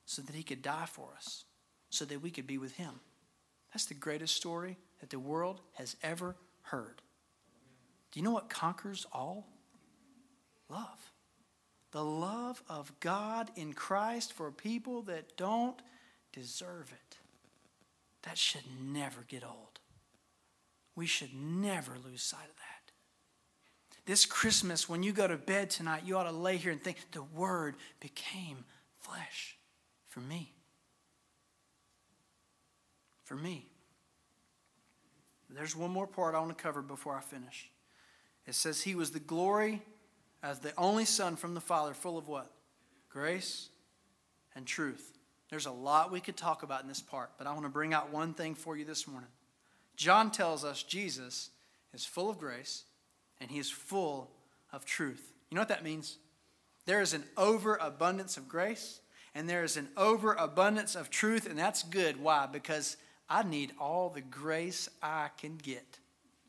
so 0.07 0.23
that 0.23 0.35
he 0.35 0.43
could 0.43 0.61
die 0.61 0.87
for 0.91 1.11
us, 1.17 1.45
so 1.89 2.05
that 2.05 2.21
we 2.21 2.33
could 2.33 2.49
be 2.49 2.59
with 2.59 2.73
him. 2.73 2.99
That's 3.73 3.87
the 3.87 3.95
greatest 3.95 4.35
story 4.35 4.77
that 4.99 5.11
the 5.11 5.21
world 5.21 5.61
has 5.75 5.95
ever 6.03 6.35
heard. 6.63 7.01
Do 8.11 8.19
you 8.19 8.25
know 8.25 8.33
what 8.33 8.49
conquers 8.51 9.07
all? 9.13 9.47
Love. 10.69 11.13
The 11.95 12.03
love 12.05 12.61
of 12.69 12.91
God 12.99 13.53
in 13.55 13.73
Christ 13.73 14.33
for 14.33 14.51
people 14.51 15.03
that 15.03 15.37
don't 15.37 15.81
deserve 16.33 16.91
it. 16.91 17.19
That 18.25 18.37
should 18.37 18.65
never 18.85 19.21
get 19.29 19.45
old. 19.45 19.79
We 20.97 21.07
should 21.07 21.33
never 21.33 21.93
lose 22.05 22.21
sight 22.21 22.49
of 22.51 22.57
that. 22.57 22.93
This 24.07 24.27
Christmas, 24.27 24.89
when 24.89 25.05
you 25.05 25.13
go 25.13 25.29
to 25.29 25.37
bed 25.37 25.71
tonight, 25.71 26.03
you 26.05 26.17
ought 26.17 26.25
to 26.25 26.33
lay 26.33 26.57
here 26.57 26.73
and 26.73 26.83
think 26.83 26.97
the 27.13 27.23
Word 27.23 27.77
became 28.01 28.65
flesh 28.99 29.57
for 30.09 30.19
me. 30.19 30.53
For 33.23 33.37
me. 33.37 33.69
There's 35.49 35.77
one 35.77 35.93
more 35.93 36.09
part 36.09 36.35
I 36.35 36.41
want 36.41 36.59
to 36.59 36.61
cover 36.61 36.83
before 36.83 37.15
I 37.15 37.21
finish. 37.21 37.71
It 38.49 38.57
says, 38.57 38.83
He 38.83 38.97
was 38.97 39.13
the 39.13 39.21
glory 39.21 39.83
as 40.45 40.59
the 40.59 40.75
only 40.77 41.07
Son 41.07 41.37
from 41.37 41.55
the 41.55 41.61
Father, 41.61 41.95
full 41.95 42.19
of 42.19 42.29
what? 42.29 42.51
Grace 43.09 43.71
and 44.55 44.67
truth. 44.67 45.17
There's 45.49 45.65
a 45.65 45.73
lot 45.73 46.13
we 46.13 46.21
could 46.21 46.37
talk 46.37 46.63
about 46.63 46.83
in 46.83 46.89
this 46.89 47.01
part, 47.01 47.31
but 47.39 47.47
I 47.47 47.53
want 47.53 47.65
to 47.65 47.71
bring 47.71 47.95
out 47.95 48.13
one 48.13 48.35
thing 48.35 48.55
for 48.55 48.77
you 48.77 48.85
this 48.85 49.09
morning. 49.09 49.31
John 49.97 50.31
tells 50.31 50.63
us 50.63 50.83
Jesus 50.83 51.49
is 51.95 52.05
full 52.05 52.29
of 52.29 52.39
grace 52.39 52.85
and 53.41 53.51
he 53.51 53.59
is 53.59 53.71
full 53.71 54.31
of 54.71 54.85
truth. 54.85 55.33
You 55.51 55.55
know 55.55 55.63
what 55.63 55.69
that 55.69 55.83
means? 55.83 56.19
There 56.85 57.01
is 57.01 57.15
an 57.15 57.25
overabundance 57.39 58.37
of 58.37 58.47
grace 58.47 59.01
and 59.35 59.49
there 59.49 59.65
is 59.65 59.77
an 59.79 59.89
overabundance 59.97 60.95
of 60.95 61.11
truth, 61.11 61.49
and 61.49 61.59
that's 61.59 61.83
good. 61.83 62.21
Why? 62.21 62.47
Because 62.47 62.97
I 63.29 63.43
need 63.43 63.73
all 63.81 64.11
the 64.11 64.21
grace 64.21 64.89
I 65.03 65.31
can 65.37 65.57
get. 65.57 65.99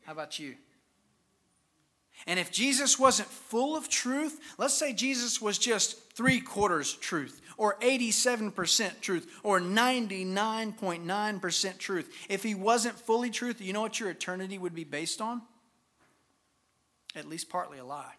How 0.04 0.12
about 0.12 0.38
you? 0.38 0.54
And 2.26 2.40
if 2.40 2.50
Jesus 2.50 2.98
wasn't 2.98 3.28
full 3.28 3.76
of 3.76 3.88
truth, 3.88 4.40
let's 4.58 4.74
say 4.74 4.92
Jesus 4.92 5.40
was 5.40 5.58
just 5.58 6.12
three 6.12 6.40
quarters 6.40 6.94
truth, 6.94 7.40
or 7.56 7.76
87% 7.80 9.00
truth, 9.00 9.30
or 9.42 9.60
99.9% 9.60 11.78
truth. 11.78 12.12
If 12.28 12.42
he 12.42 12.54
wasn't 12.54 12.98
fully 12.98 13.30
truth, 13.30 13.60
you 13.60 13.72
know 13.72 13.82
what 13.82 14.00
your 14.00 14.10
eternity 14.10 14.58
would 14.58 14.74
be 14.74 14.84
based 14.84 15.20
on? 15.20 15.42
At 17.14 17.28
least 17.28 17.48
partly 17.48 17.78
a 17.78 17.84
lie. 17.84 18.14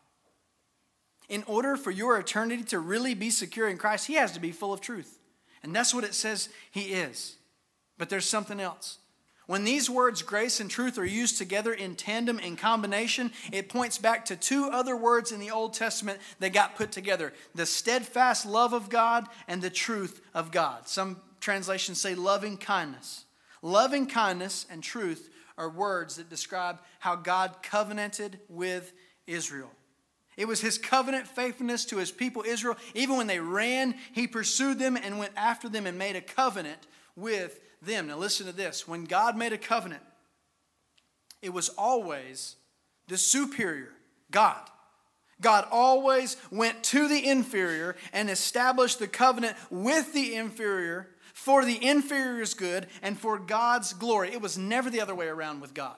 In 1.30 1.44
order 1.46 1.76
for 1.76 1.92
your 1.92 2.18
eternity 2.18 2.64
to 2.66 2.80
really 2.80 3.14
be 3.14 3.30
secure 3.30 3.68
in 3.68 3.78
Christ, 3.78 4.08
he 4.08 4.14
has 4.14 4.32
to 4.32 4.40
be 4.40 4.52
full 4.52 4.74
of 4.74 4.80
truth. 4.80 5.20
And 5.62 5.76
that's 5.76 5.94
what 5.94 6.06
it 6.06 6.14
says 6.14 6.48
he 6.72 6.94
is. 6.94 7.36
But 7.98 8.10
there's 8.10 8.26
something 8.26 8.60
else. 8.60 9.00
When 9.48 9.64
these 9.64 9.90
words, 9.90 10.22
grace 10.22 10.60
and 10.60 10.70
truth, 10.70 10.98
are 10.98 11.06
used 11.06 11.38
together 11.38 11.74
in 11.74 11.96
tandem, 11.96 12.38
in 12.38 12.58
combination, 12.58 13.32
it 13.52 13.70
points 13.70 13.98
back 13.98 14.26
to 14.26 14.36
two 14.36 14.66
other 14.66 14.96
words 14.96 15.32
in 15.32 15.40
the 15.40 15.52
Old 15.52 15.74
Testament 15.74 16.20
that 16.40 16.52
got 16.52 16.76
put 16.76 16.92
together 16.92 17.34
the 17.56 17.66
steadfast 17.66 18.46
love 18.46 18.74
of 18.74 18.90
God 18.90 19.26
and 19.48 19.62
the 19.62 19.70
truth 19.70 20.22
of 20.34 20.52
God. 20.52 20.90
Some 20.90 21.22
translations 21.40 22.00
say 22.00 22.14
loving 22.14 22.58
kindness. 22.58 23.24
Loving 23.62 24.06
kindness 24.06 24.66
and 24.70 24.84
truth 24.84 25.30
are 25.58 25.70
words 25.70 26.18
that 26.18 26.30
describe 26.30 26.80
how 27.00 27.16
God 27.16 27.56
covenanted 27.64 28.40
with 28.50 28.92
Israel. 29.28 29.72
It 30.36 30.48
was 30.48 30.60
his 30.60 30.78
covenant 30.78 31.26
faithfulness 31.26 31.86
to 31.86 31.98
his 31.98 32.12
people 32.12 32.44
Israel. 32.46 32.76
Even 32.94 33.16
when 33.16 33.28
they 33.28 33.40
ran, 33.40 33.96
he 34.12 34.28
pursued 34.28 34.78
them 34.78 34.98
and 34.98 35.18
went 35.18 35.34
after 35.38 35.70
them 35.70 35.88
and 35.88 35.98
made 35.98 36.18
a 36.18 36.22
covenant 36.22 36.86
with 37.16 37.60
them. 37.82 38.08
Now, 38.08 38.18
listen 38.18 38.46
to 38.46 38.52
this. 38.52 38.88
When 38.88 39.06
God 39.06 39.38
made 39.38 39.54
a 39.54 39.58
covenant, 39.58 40.04
it 41.42 41.54
was 41.54 41.70
always 41.70 42.56
the 43.08 43.18
superior, 43.18 43.94
God. 44.32 44.62
God 45.40 45.68
always 45.72 46.36
went 46.52 46.84
to 46.86 47.08
the 47.08 47.28
inferior 47.28 47.96
and 48.12 48.30
established 48.30 49.00
the 49.00 49.08
covenant 49.08 49.56
with 49.70 50.13
the 50.13 50.36
inferior 50.36 51.10
for 51.34 51.63
the 51.63 51.76
inferior's 51.76 52.56
good 52.56 52.88
and 53.04 53.20
for 53.20 53.38
God's 53.38 53.94
glory. 53.94 54.34
It 54.34 54.42
was 54.42 54.58
never 54.58 54.90
the 54.90 55.02
other 55.02 55.13
way 55.13 55.28
around 55.28 55.62
with 55.62 55.76
God. 55.76 55.98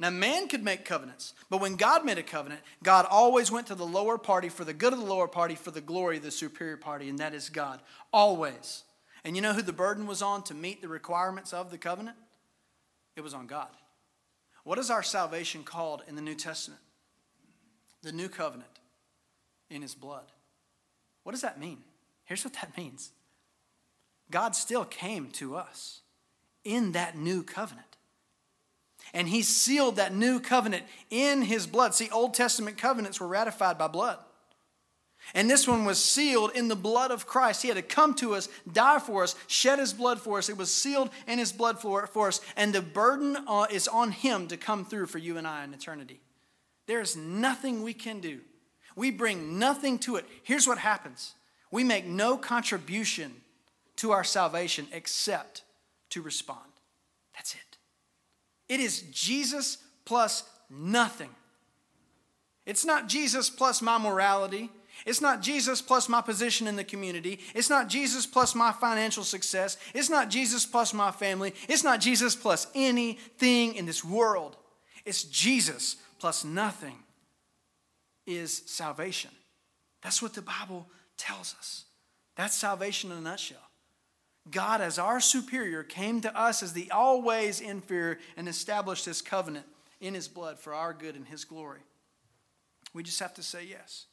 Now, 0.00 0.10
man 0.10 0.48
could 0.48 0.64
make 0.64 0.84
covenants, 0.84 1.34
but 1.50 1.60
when 1.60 1.76
God 1.76 2.04
made 2.04 2.18
a 2.18 2.22
covenant, 2.22 2.60
God 2.82 3.04
always 3.10 3.50
went 3.50 3.66
to 3.66 3.74
the 3.74 3.84
lower 3.84 4.16
party 4.16 4.48
for 4.48 4.64
the 4.64 4.72
good 4.72 4.92
of 4.92 5.00
the 5.00 5.04
lower 5.04 5.26
party, 5.26 5.56
for 5.56 5.72
the 5.72 5.80
glory 5.80 6.18
of 6.18 6.22
the 6.22 6.30
superior 6.30 6.76
party, 6.76 7.08
and 7.08 7.18
that 7.18 7.34
is 7.34 7.50
God. 7.50 7.80
Always. 8.12 8.84
And 9.24 9.36
you 9.36 9.42
know 9.42 9.52
who 9.52 9.62
the 9.62 9.72
burden 9.72 10.06
was 10.06 10.22
on 10.22 10.42
to 10.44 10.54
meet 10.54 10.80
the 10.80 10.88
requirements 10.88 11.52
of 11.52 11.70
the 11.70 11.78
covenant? 11.78 12.16
It 13.16 13.22
was 13.22 13.34
on 13.34 13.46
God. 13.46 13.68
What 14.64 14.78
is 14.78 14.90
our 14.90 15.02
salvation 15.02 15.64
called 15.64 16.02
in 16.06 16.14
the 16.14 16.22
New 16.22 16.34
Testament? 16.34 16.80
The 18.02 18.12
new 18.12 18.28
covenant 18.28 18.80
in 19.70 19.82
his 19.82 19.94
blood. 19.94 20.26
What 21.24 21.32
does 21.32 21.40
that 21.42 21.58
mean? 21.58 21.78
Here's 22.24 22.44
what 22.44 22.54
that 22.54 22.76
means 22.76 23.12
God 24.30 24.54
still 24.54 24.84
came 24.84 25.30
to 25.32 25.56
us 25.56 26.02
in 26.64 26.92
that 26.92 27.16
new 27.16 27.42
covenant. 27.42 27.84
And 29.14 29.28
he 29.28 29.42
sealed 29.42 29.96
that 29.96 30.14
new 30.14 30.38
covenant 30.38 30.84
in 31.10 31.42
his 31.42 31.66
blood. 31.66 31.94
See, 31.94 32.10
Old 32.10 32.34
Testament 32.34 32.76
covenants 32.76 33.20
were 33.20 33.26
ratified 33.26 33.78
by 33.78 33.88
blood. 33.88 34.18
And 35.34 35.50
this 35.50 35.68
one 35.68 35.84
was 35.84 36.02
sealed 36.02 36.52
in 36.54 36.68
the 36.68 36.76
blood 36.76 37.10
of 37.10 37.26
Christ. 37.26 37.62
He 37.62 37.68
had 37.68 37.76
to 37.76 37.82
come 37.82 38.14
to 38.14 38.34
us, 38.34 38.48
die 38.70 38.98
for 38.98 39.22
us, 39.22 39.34
shed 39.46 39.78
his 39.78 39.92
blood 39.92 40.20
for 40.20 40.38
us. 40.38 40.48
It 40.48 40.56
was 40.56 40.72
sealed 40.72 41.10
in 41.26 41.38
his 41.38 41.52
blood 41.52 41.78
for, 41.78 42.06
for 42.06 42.28
us. 42.28 42.40
And 42.56 42.74
the 42.74 42.82
burden 42.82 43.36
uh, 43.46 43.66
is 43.70 43.88
on 43.88 44.12
him 44.12 44.48
to 44.48 44.56
come 44.56 44.84
through 44.84 45.06
for 45.06 45.18
you 45.18 45.36
and 45.36 45.46
I 45.46 45.64
in 45.64 45.74
eternity. 45.74 46.20
There 46.86 47.00
is 47.00 47.16
nothing 47.16 47.82
we 47.82 47.92
can 47.92 48.20
do. 48.20 48.40
We 48.96 49.10
bring 49.10 49.58
nothing 49.58 49.98
to 50.00 50.16
it. 50.16 50.24
Here's 50.42 50.66
what 50.66 50.78
happens 50.78 51.34
we 51.70 51.84
make 51.84 52.06
no 52.06 52.36
contribution 52.36 53.32
to 53.96 54.12
our 54.12 54.24
salvation 54.24 54.86
except 54.92 55.62
to 56.10 56.22
respond. 56.22 56.60
That's 57.34 57.54
it. 57.54 57.78
It 58.68 58.80
is 58.80 59.02
Jesus 59.12 59.78
plus 60.04 60.44
nothing. 60.70 61.30
It's 62.64 62.84
not 62.84 63.08
Jesus 63.08 63.50
plus 63.50 63.80
my 63.82 63.98
morality. 63.98 64.70
It's 65.08 65.22
not 65.22 65.40
Jesus 65.40 65.80
plus 65.80 66.06
my 66.06 66.20
position 66.20 66.66
in 66.66 66.76
the 66.76 66.84
community. 66.84 67.40
It's 67.54 67.70
not 67.70 67.88
Jesus 67.88 68.26
plus 68.26 68.54
my 68.54 68.72
financial 68.72 69.24
success. 69.24 69.78
It's 69.94 70.10
not 70.10 70.28
Jesus 70.28 70.66
plus 70.66 70.92
my 70.92 71.10
family. 71.12 71.54
It's 71.66 71.82
not 71.82 72.00
Jesus 72.00 72.36
plus 72.36 72.66
anything 72.74 73.74
in 73.74 73.86
this 73.86 74.04
world. 74.04 74.58
It's 75.06 75.24
Jesus 75.24 75.96
plus 76.18 76.44
nothing 76.44 76.98
is 78.26 78.62
salvation. 78.66 79.30
That's 80.02 80.20
what 80.20 80.34
the 80.34 80.42
Bible 80.42 80.86
tells 81.16 81.54
us. 81.58 81.86
That's 82.36 82.54
salvation 82.54 83.10
in 83.10 83.16
a 83.16 83.22
nutshell. 83.22 83.56
God, 84.50 84.82
as 84.82 84.98
our 84.98 85.20
superior, 85.20 85.84
came 85.84 86.20
to 86.20 86.38
us 86.38 86.62
as 86.62 86.74
the 86.74 86.90
always 86.90 87.62
inferior 87.62 88.18
and 88.36 88.46
established 88.46 89.06
his 89.06 89.22
covenant 89.22 89.64
in 90.02 90.12
his 90.12 90.28
blood 90.28 90.58
for 90.58 90.74
our 90.74 90.92
good 90.92 91.16
and 91.16 91.26
his 91.26 91.46
glory. 91.46 91.80
We 92.92 93.02
just 93.02 93.20
have 93.20 93.32
to 93.34 93.42
say 93.42 93.64
yes. 93.64 94.04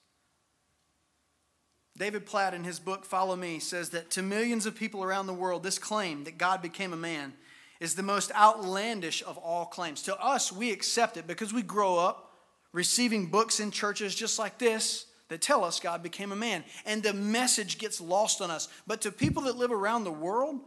David 1.98 2.26
Platt, 2.26 2.54
in 2.54 2.64
his 2.64 2.80
book 2.80 3.06
Follow 3.06 3.36
Me, 3.36 3.60
says 3.60 3.92
that 3.92 4.12
to 4.12 4.22
millions 4.22 4.66
of 4.66 4.76
people 4.76 5.04
around 5.04 5.28
the 5.28 5.34
world, 5.34 5.64
this 5.64 5.80
claim 5.80 6.26
that 6.26 6.38
God 6.38 6.62
became 6.62 6.92
a 6.92 6.98
man 6.98 7.34
is 7.80 7.96
the 7.96 8.04
most 8.04 8.32
outlandish 8.34 9.24
of 9.24 9.38
all 9.38 9.66
claims. 9.66 10.02
To 10.04 10.18
us, 10.20 10.52
we 10.52 10.72
accept 10.72 11.18
it 11.18 11.28
because 11.28 11.54
we 11.54 11.62
grow 11.62 11.98
up 11.98 12.34
receiving 12.74 13.28
books 13.28 13.60
in 13.60 13.72
churches 13.72 14.14
just 14.14 14.38
like 14.38 14.58
this 14.58 15.06
that 15.30 15.42
tell 15.42 15.64
us 15.64 15.80
God 15.80 16.04
became 16.04 16.32
a 16.32 16.36
man. 16.36 16.64
And 16.86 17.02
the 17.02 17.14
message 17.14 17.78
gets 17.78 18.00
lost 18.02 18.42
on 18.42 18.52
us. 18.52 18.68
But 18.86 19.02
to 19.02 19.12
people 19.12 19.44
that 19.44 19.58
live 19.58 19.72
around 19.72 20.04
the 20.04 20.12
world, 20.12 20.60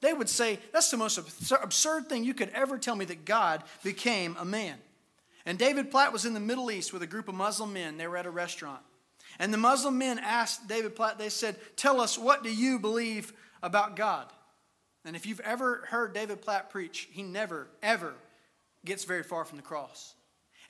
they 0.00 0.12
would 0.12 0.28
say, 0.28 0.58
That's 0.72 0.90
the 0.90 0.96
most 0.96 1.18
absurd 1.18 2.08
thing 2.08 2.24
you 2.24 2.34
could 2.34 2.50
ever 2.50 2.78
tell 2.78 2.94
me 2.94 3.06
that 3.06 3.24
God 3.24 3.64
became 3.82 4.36
a 4.38 4.44
man. 4.44 4.76
And 5.46 5.58
David 5.58 5.90
Platt 5.90 6.12
was 6.12 6.24
in 6.24 6.34
the 6.34 6.40
Middle 6.40 6.70
East 6.70 6.92
with 6.92 7.02
a 7.02 7.06
group 7.06 7.28
of 7.28 7.34
Muslim 7.34 7.72
men. 7.72 7.96
They 7.96 8.06
were 8.06 8.16
at 8.16 8.26
a 8.26 8.30
restaurant. 8.30 8.80
And 9.38 9.52
the 9.52 9.58
Muslim 9.58 9.98
men 9.98 10.18
asked 10.18 10.68
David 10.68 10.94
Platt, 10.94 11.18
they 11.18 11.28
said, 11.28 11.56
Tell 11.76 12.00
us, 12.00 12.18
what 12.18 12.42
do 12.42 12.54
you 12.54 12.78
believe 12.78 13.32
about 13.62 13.96
God? 13.96 14.26
And 15.04 15.16
if 15.16 15.26
you've 15.26 15.40
ever 15.40 15.84
heard 15.88 16.14
David 16.14 16.40
Platt 16.40 16.70
preach, 16.70 17.08
he 17.10 17.22
never, 17.22 17.68
ever 17.82 18.14
gets 18.84 19.04
very 19.04 19.22
far 19.22 19.44
from 19.44 19.56
the 19.56 19.62
cross. 19.62 20.14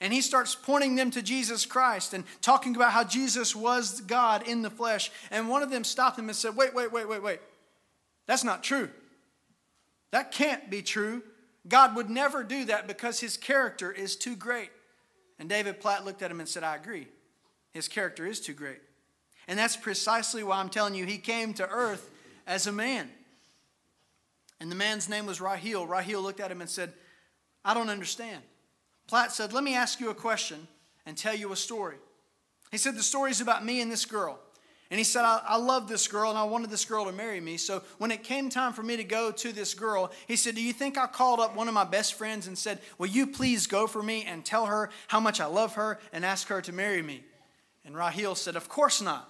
And 0.01 0.11
he 0.11 0.21
starts 0.21 0.55
pointing 0.55 0.95
them 0.95 1.11
to 1.11 1.21
Jesus 1.21 1.65
Christ 1.65 2.13
and 2.13 2.25
talking 2.41 2.75
about 2.75 2.91
how 2.91 3.05
Jesus 3.05 3.55
was 3.55 4.01
God 4.01 4.45
in 4.47 4.61
the 4.61 4.69
flesh. 4.69 5.09
And 5.31 5.47
one 5.47 5.63
of 5.63 5.71
them 5.71 5.85
stopped 5.85 6.19
him 6.19 6.27
and 6.27 6.35
said, 6.35 6.55
Wait, 6.55 6.73
wait, 6.73 6.91
wait, 6.91 7.07
wait, 7.07 7.23
wait. 7.23 7.39
That's 8.25 8.43
not 8.43 8.63
true. 8.63 8.89
That 10.11 10.31
can't 10.31 10.69
be 10.69 10.81
true. 10.81 11.23
God 11.67 11.95
would 11.95 12.09
never 12.09 12.43
do 12.43 12.65
that 12.65 12.87
because 12.87 13.19
his 13.19 13.37
character 13.37 13.91
is 13.91 14.15
too 14.15 14.35
great. 14.35 14.69
And 15.39 15.49
David 15.49 15.79
Platt 15.79 16.05
looked 16.05 16.21
at 16.21 16.31
him 16.31 16.39
and 16.39 16.47
said, 16.47 16.63
I 16.63 16.75
agree. 16.75 17.07
His 17.75 17.89
character 17.89 18.25
is 18.25 18.39
too 18.39 18.53
great. 18.53 18.79
And 19.49 19.59
that's 19.59 19.75
precisely 19.75 20.43
why 20.43 20.59
I'm 20.59 20.69
telling 20.69 20.95
you, 20.95 21.05
he 21.05 21.17
came 21.17 21.53
to 21.55 21.67
earth 21.67 22.09
as 22.47 22.67
a 22.67 22.71
man. 22.71 23.09
And 24.61 24.71
the 24.71 24.75
man's 24.75 25.09
name 25.09 25.25
was 25.25 25.39
Rahil. 25.39 25.85
Rahil 25.85 26.23
looked 26.23 26.39
at 26.39 26.49
him 26.49 26.61
and 26.61 26.69
said, 26.69 26.93
I 27.65 27.73
don't 27.73 27.89
understand. 27.89 28.41
Platt 29.07 29.33
said, 29.33 29.51
Let 29.51 29.65
me 29.65 29.75
ask 29.75 29.99
you 29.99 30.09
a 30.09 30.15
question 30.15 30.69
and 31.05 31.17
tell 31.17 31.35
you 31.35 31.51
a 31.51 31.55
story. 31.57 31.97
He 32.71 32.77
said, 32.77 32.95
The 32.95 33.03
story's 33.03 33.41
about 33.41 33.65
me 33.65 33.81
and 33.81 33.91
this 33.91 34.05
girl. 34.05 34.39
And 34.89 34.97
he 34.97 35.03
said, 35.03 35.25
I, 35.25 35.41
I 35.45 35.57
love 35.57 35.89
this 35.89 36.07
girl 36.07 36.29
and 36.29 36.39
I 36.39 36.45
wanted 36.45 36.69
this 36.69 36.85
girl 36.85 37.03
to 37.03 37.11
marry 37.11 37.41
me. 37.41 37.57
So 37.57 37.83
when 37.97 38.09
it 38.09 38.23
came 38.23 38.49
time 38.49 38.71
for 38.71 38.83
me 38.83 38.95
to 38.95 39.03
go 39.03 39.31
to 39.31 39.51
this 39.51 39.73
girl, 39.73 40.13
he 40.29 40.37
said, 40.37 40.55
Do 40.55 40.63
you 40.63 40.71
think 40.71 40.97
I 40.97 41.07
called 41.07 41.41
up 41.41 41.57
one 41.57 41.67
of 41.67 41.73
my 41.73 41.83
best 41.83 42.13
friends 42.13 42.47
and 42.47 42.57
said, 42.57 42.79
Will 42.97 43.07
you 43.07 43.27
please 43.27 43.67
go 43.67 43.85
for 43.85 44.01
me 44.01 44.23
and 44.23 44.45
tell 44.45 44.67
her 44.67 44.89
how 45.09 45.19
much 45.19 45.41
I 45.41 45.47
love 45.47 45.75
her 45.75 45.99
and 46.13 46.23
ask 46.23 46.47
her 46.47 46.61
to 46.61 46.71
marry 46.71 47.01
me? 47.01 47.25
And 47.85 47.95
Rahil 47.95 48.35
said, 48.35 48.55
Of 48.55 48.67
course 48.67 49.01
not. 49.01 49.29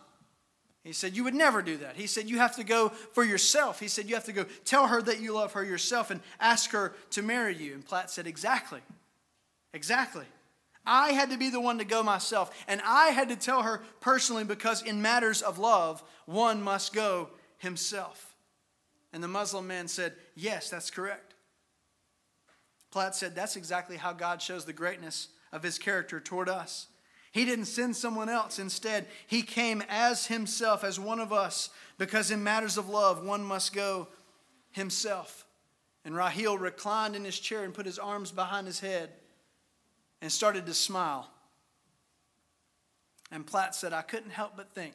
He 0.83 0.93
said, 0.93 1.15
You 1.15 1.23
would 1.25 1.33
never 1.33 1.61
do 1.61 1.77
that. 1.77 1.95
He 1.95 2.07
said, 2.07 2.29
You 2.29 2.37
have 2.37 2.55
to 2.55 2.63
go 2.63 2.89
for 2.89 3.23
yourself. 3.23 3.79
He 3.79 3.87
said, 3.87 4.07
You 4.07 4.15
have 4.15 4.25
to 4.25 4.33
go 4.33 4.45
tell 4.63 4.87
her 4.87 5.01
that 5.01 5.19
you 5.19 5.33
love 5.33 5.53
her 5.53 5.63
yourself 5.63 6.11
and 6.11 6.21
ask 6.39 6.71
her 6.71 6.93
to 7.11 7.21
marry 7.21 7.55
you. 7.55 7.73
And 7.73 7.85
Platt 7.85 8.09
said, 8.09 8.27
Exactly. 8.27 8.81
Exactly. 9.73 10.25
I 10.85 11.09
had 11.09 11.31
to 11.31 11.37
be 11.37 11.49
the 11.49 11.59
one 11.59 11.79
to 11.79 11.85
go 11.85 12.03
myself. 12.03 12.55
And 12.67 12.81
I 12.85 13.07
had 13.07 13.29
to 13.29 13.35
tell 13.35 13.63
her 13.63 13.81
personally 13.99 14.43
because 14.43 14.83
in 14.83 15.01
matters 15.01 15.41
of 15.41 15.57
love, 15.57 16.03
one 16.25 16.61
must 16.61 16.93
go 16.93 17.29
himself. 17.57 18.35
And 19.11 19.23
the 19.23 19.27
Muslim 19.27 19.67
man 19.67 19.87
said, 19.87 20.13
Yes, 20.35 20.69
that's 20.69 20.91
correct. 20.91 21.33
Platt 22.91 23.15
said, 23.15 23.35
That's 23.35 23.55
exactly 23.55 23.97
how 23.97 24.13
God 24.13 24.41
shows 24.41 24.65
the 24.65 24.73
greatness 24.73 25.29
of 25.51 25.63
his 25.63 25.79
character 25.79 26.19
toward 26.19 26.47
us. 26.47 26.87
He 27.35 27.43
didn't 27.43 27.65
send 27.65 27.97
someone 27.97 28.29
else. 28.29 28.59
Instead, 28.59 29.07
he 29.27 29.41
came 29.41 29.83
as 29.89 30.27
himself, 30.27 30.85
as 30.85 30.97
one 30.97 31.19
of 31.19 31.33
us, 31.33 31.69
because 31.97 32.31
in 32.31 32.41
matters 32.41 32.77
of 32.77 32.87
love, 32.87 33.25
one 33.25 33.43
must 33.43 33.75
go 33.75 34.07
himself. 34.71 35.45
And 36.05 36.15
Rahil 36.15 36.57
reclined 36.57 37.13
in 37.13 37.25
his 37.25 37.37
chair 37.37 37.65
and 37.65 37.73
put 37.73 37.85
his 37.85 37.99
arms 37.99 38.31
behind 38.31 38.67
his 38.67 38.79
head 38.79 39.09
and 40.21 40.31
started 40.31 40.65
to 40.67 40.73
smile. 40.73 41.29
And 43.33 43.45
Platt 43.45 43.75
said, 43.75 43.91
I 43.91 44.01
couldn't 44.01 44.29
help 44.29 44.53
but 44.55 44.73
think 44.73 44.93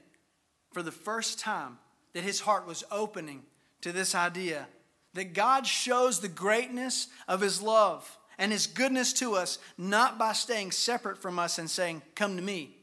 for 0.73 0.83
the 0.83 0.91
first 0.91 1.39
time 1.39 1.77
that 2.15 2.25
his 2.25 2.41
heart 2.41 2.67
was 2.67 2.85
opening 2.91 3.43
to 3.83 3.93
this 3.93 4.15
idea 4.15 4.67
that 5.13 5.35
God 5.35 5.67
shows 5.67 6.21
the 6.21 6.29
greatness 6.29 7.09
of 7.29 7.43
his 7.43 7.61
love 7.61 8.17
and 8.41 8.51
his 8.51 8.67
goodness 8.67 9.13
to 9.13 9.35
us, 9.37 9.59
not 9.77 10.19
by 10.19 10.33
staying 10.33 10.73
separate 10.73 11.19
from 11.19 11.39
us 11.39 11.59
and 11.59 11.71
saying, 11.71 12.01
Come 12.17 12.37
to 12.37 12.43
me, 12.43 12.75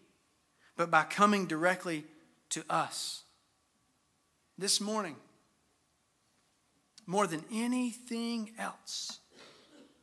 but 0.78 0.92
by 0.92 1.04
coming 1.04 1.48
directly 1.48 2.06
to 2.52 2.64
us. 2.70 3.24
This 4.58 4.80
morning, 4.80 5.16
more 7.08 7.26
than 7.26 7.44
anything 7.52 8.52
else, 8.60 9.20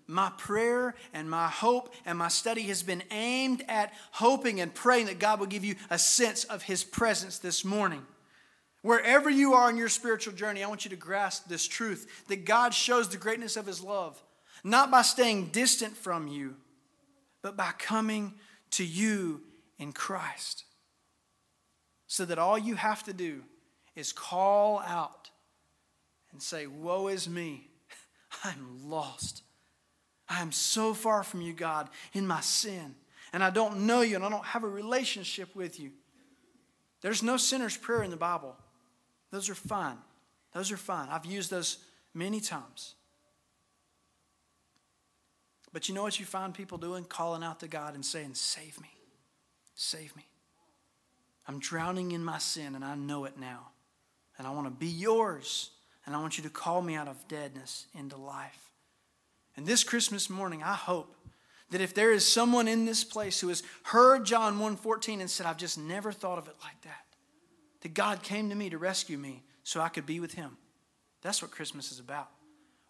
my 0.08 0.30
prayer 0.36 0.96
and 1.14 1.30
my 1.30 1.48
hope 1.48 1.94
and 2.04 2.18
my 2.18 2.28
study 2.28 2.62
has 2.62 2.82
been 2.82 3.04
aimed 3.12 3.64
at 3.68 3.92
hoping 4.10 4.60
and 4.60 4.74
praying 4.74 5.06
that 5.06 5.20
God 5.20 5.38
will 5.38 5.46
give 5.46 5.64
you 5.64 5.76
a 5.88 5.98
sense 5.98 6.42
of 6.44 6.62
His 6.62 6.82
presence 6.82 7.38
this 7.38 7.64
morning. 7.64 8.04
Wherever 8.82 9.30
you 9.30 9.54
are 9.54 9.70
in 9.70 9.76
your 9.76 9.88
spiritual 9.88 10.34
journey, 10.34 10.64
I 10.64 10.68
want 10.68 10.84
you 10.84 10.90
to 10.90 10.96
grasp 10.96 11.46
this 11.46 11.66
truth 11.68 12.24
that 12.26 12.44
God 12.44 12.74
shows 12.74 13.08
the 13.08 13.16
greatness 13.16 13.56
of 13.56 13.66
His 13.66 13.80
love 13.80 14.20
not 14.64 14.90
by 14.90 15.02
staying 15.02 15.48
distant 15.48 15.94
from 15.94 16.26
you, 16.26 16.56
but 17.42 17.56
by 17.56 17.70
coming 17.78 18.32
to 18.70 18.84
you 18.84 19.42
in 19.78 19.92
Christ. 19.92 20.64
So 22.06 22.24
that 22.24 22.38
all 22.38 22.58
you 22.58 22.74
have 22.74 23.02
to 23.04 23.12
do 23.12 23.42
is 23.94 24.12
call 24.12 24.80
out 24.80 25.30
and 26.32 26.42
say, 26.42 26.66
Woe 26.66 27.08
is 27.08 27.28
me, 27.28 27.68
I'm 28.44 28.88
lost. 28.88 29.42
I 30.28 30.40
am 30.40 30.52
so 30.52 30.94
far 30.94 31.22
from 31.22 31.42
you, 31.42 31.52
God, 31.52 31.90
in 32.14 32.26
my 32.26 32.40
sin, 32.40 32.94
and 33.34 33.44
I 33.44 33.50
don't 33.50 33.86
know 33.86 34.00
you, 34.00 34.16
and 34.16 34.24
I 34.24 34.30
don't 34.30 34.44
have 34.44 34.64
a 34.64 34.68
relationship 34.68 35.54
with 35.54 35.78
you. 35.78 35.90
There's 37.02 37.22
no 37.22 37.36
sinner's 37.36 37.76
prayer 37.76 38.02
in 38.02 38.10
the 38.10 38.16
Bible. 38.16 38.56
Those 39.30 39.50
are 39.50 39.54
fine. 39.54 39.98
Those 40.54 40.72
are 40.72 40.78
fine. 40.78 41.08
I've 41.10 41.26
used 41.26 41.50
those 41.50 41.78
many 42.14 42.40
times. 42.40 42.94
But 45.74 45.88
you 45.88 45.94
know 45.94 46.04
what 46.04 46.20
you 46.20 46.24
find 46.24 46.54
people 46.54 46.78
doing? 46.78 47.02
Calling 47.04 47.42
out 47.42 47.58
to 47.60 47.68
God 47.68 47.96
and 47.96 48.06
saying, 48.06 48.34
Save 48.34 48.80
me. 48.80 48.90
Save 49.74 50.14
me. 50.14 50.24
I'm 51.48 51.58
drowning 51.58 52.12
in 52.12 52.24
my 52.24 52.38
sin 52.38 52.76
and 52.76 52.84
I 52.84 52.94
know 52.94 53.24
it 53.24 53.36
now. 53.38 53.72
And 54.38 54.46
I 54.46 54.50
want 54.52 54.68
to 54.68 54.70
be 54.70 54.86
yours. 54.86 55.70
And 56.06 56.14
I 56.14 56.20
want 56.20 56.38
you 56.38 56.44
to 56.44 56.50
call 56.50 56.80
me 56.80 56.94
out 56.94 57.08
of 57.08 57.26
deadness 57.26 57.88
into 57.92 58.16
life. 58.16 58.70
And 59.56 59.66
this 59.66 59.82
Christmas 59.82 60.30
morning, 60.30 60.62
I 60.62 60.74
hope 60.74 61.16
that 61.70 61.80
if 61.80 61.92
there 61.92 62.12
is 62.12 62.24
someone 62.24 62.68
in 62.68 62.84
this 62.84 63.02
place 63.02 63.40
who 63.40 63.48
has 63.48 63.64
heard 63.82 64.24
John 64.24 64.60
1:14 64.60 65.20
and 65.20 65.30
said, 65.30 65.44
I've 65.44 65.56
just 65.56 65.76
never 65.76 66.12
thought 66.12 66.38
of 66.38 66.46
it 66.46 66.54
like 66.62 66.80
that, 66.82 67.04
that 67.80 67.94
God 67.94 68.22
came 68.22 68.48
to 68.48 68.54
me 68.54 68.70
to 68.70 68.78
rescue 68.78 69.18
me 69.18 69.42
so 69.64 69.80
I 69.80 69.88
could 69.88 70.06
be 70.06 70.20
with 70.20 70.34
him. 70.34 70.56
That's 71.20 71.42
what 71.42 71.50
Christmas 71.50 71.90
is 71.90 71.98
about. 71.98 72.28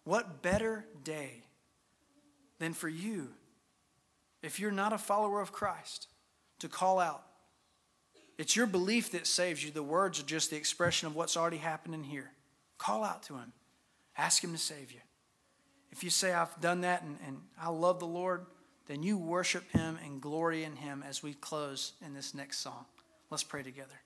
What 0.03 0.43
better 0.43 0.85
day 1.03 1.44
than 2.59 2.73
for 2.73 2.89
you, 2.89 3.29
if 4.41 4.59
you're 4.59 4.71
not 4.71 4.93
a 4.93 4.97
follower 4.97 5.41
of 5.41 5.51
Christ, 5.51 6.07
to 6.59 6.67
call 6.67 6.99
out? 6.99 7.23
It's 8.37 8.55
your 8.55 8.67
belief 8.67 9.11
that 9.11 9.27
saves 9.27 9.63
you. 9.63 9.71
The 9.71 9.83
words 9.83 10.19
are 10.19 10.25
just 10.25 10.49
the 10.49 10.57
expression 10.57 11.07
of 11.07 11.15
what's 11.15 11.37
already 11.37 11.57
happening 11.57 12.03
here. 12.03 12.31
Call 12.77 13.03
out 13.03 13.23
to 13.23 13.35
Him, 13.35 13.53
ask 14.17 14.43
Him 14.43 14.51
to 14.51 14.57
save 14.57 14.91
you. 14.91 14.99
If 15.91 16.03
you 16.03 16.09
say, 16.09 16.33
I've 16.33 16.59
done 16.59 16.81
that 16.81 17.03
and, 17.03 17.17
and 17.25 17.37
I 17.59 17.69
love 17.69 17.99
the 17.99 18.07
Lord, 18.07 18.45
then 18.87 19.01
you 19.01 19.17
worship 19.17 19.71
Him 19.71 19.97
and 20.03 20.21
glory 20.21 20.63
in 20.63 20.75
Him 20.75 21.03
as 21.07 21.23
we 21.23 21.33
close 21.33 21.93
in 22.05 22.13
this 22.13 22.33
next 22.33 22.59
song. 22.59 22.85
Let's 23.29 23.43
pray 23.43 23.63
together. 23.63 24.04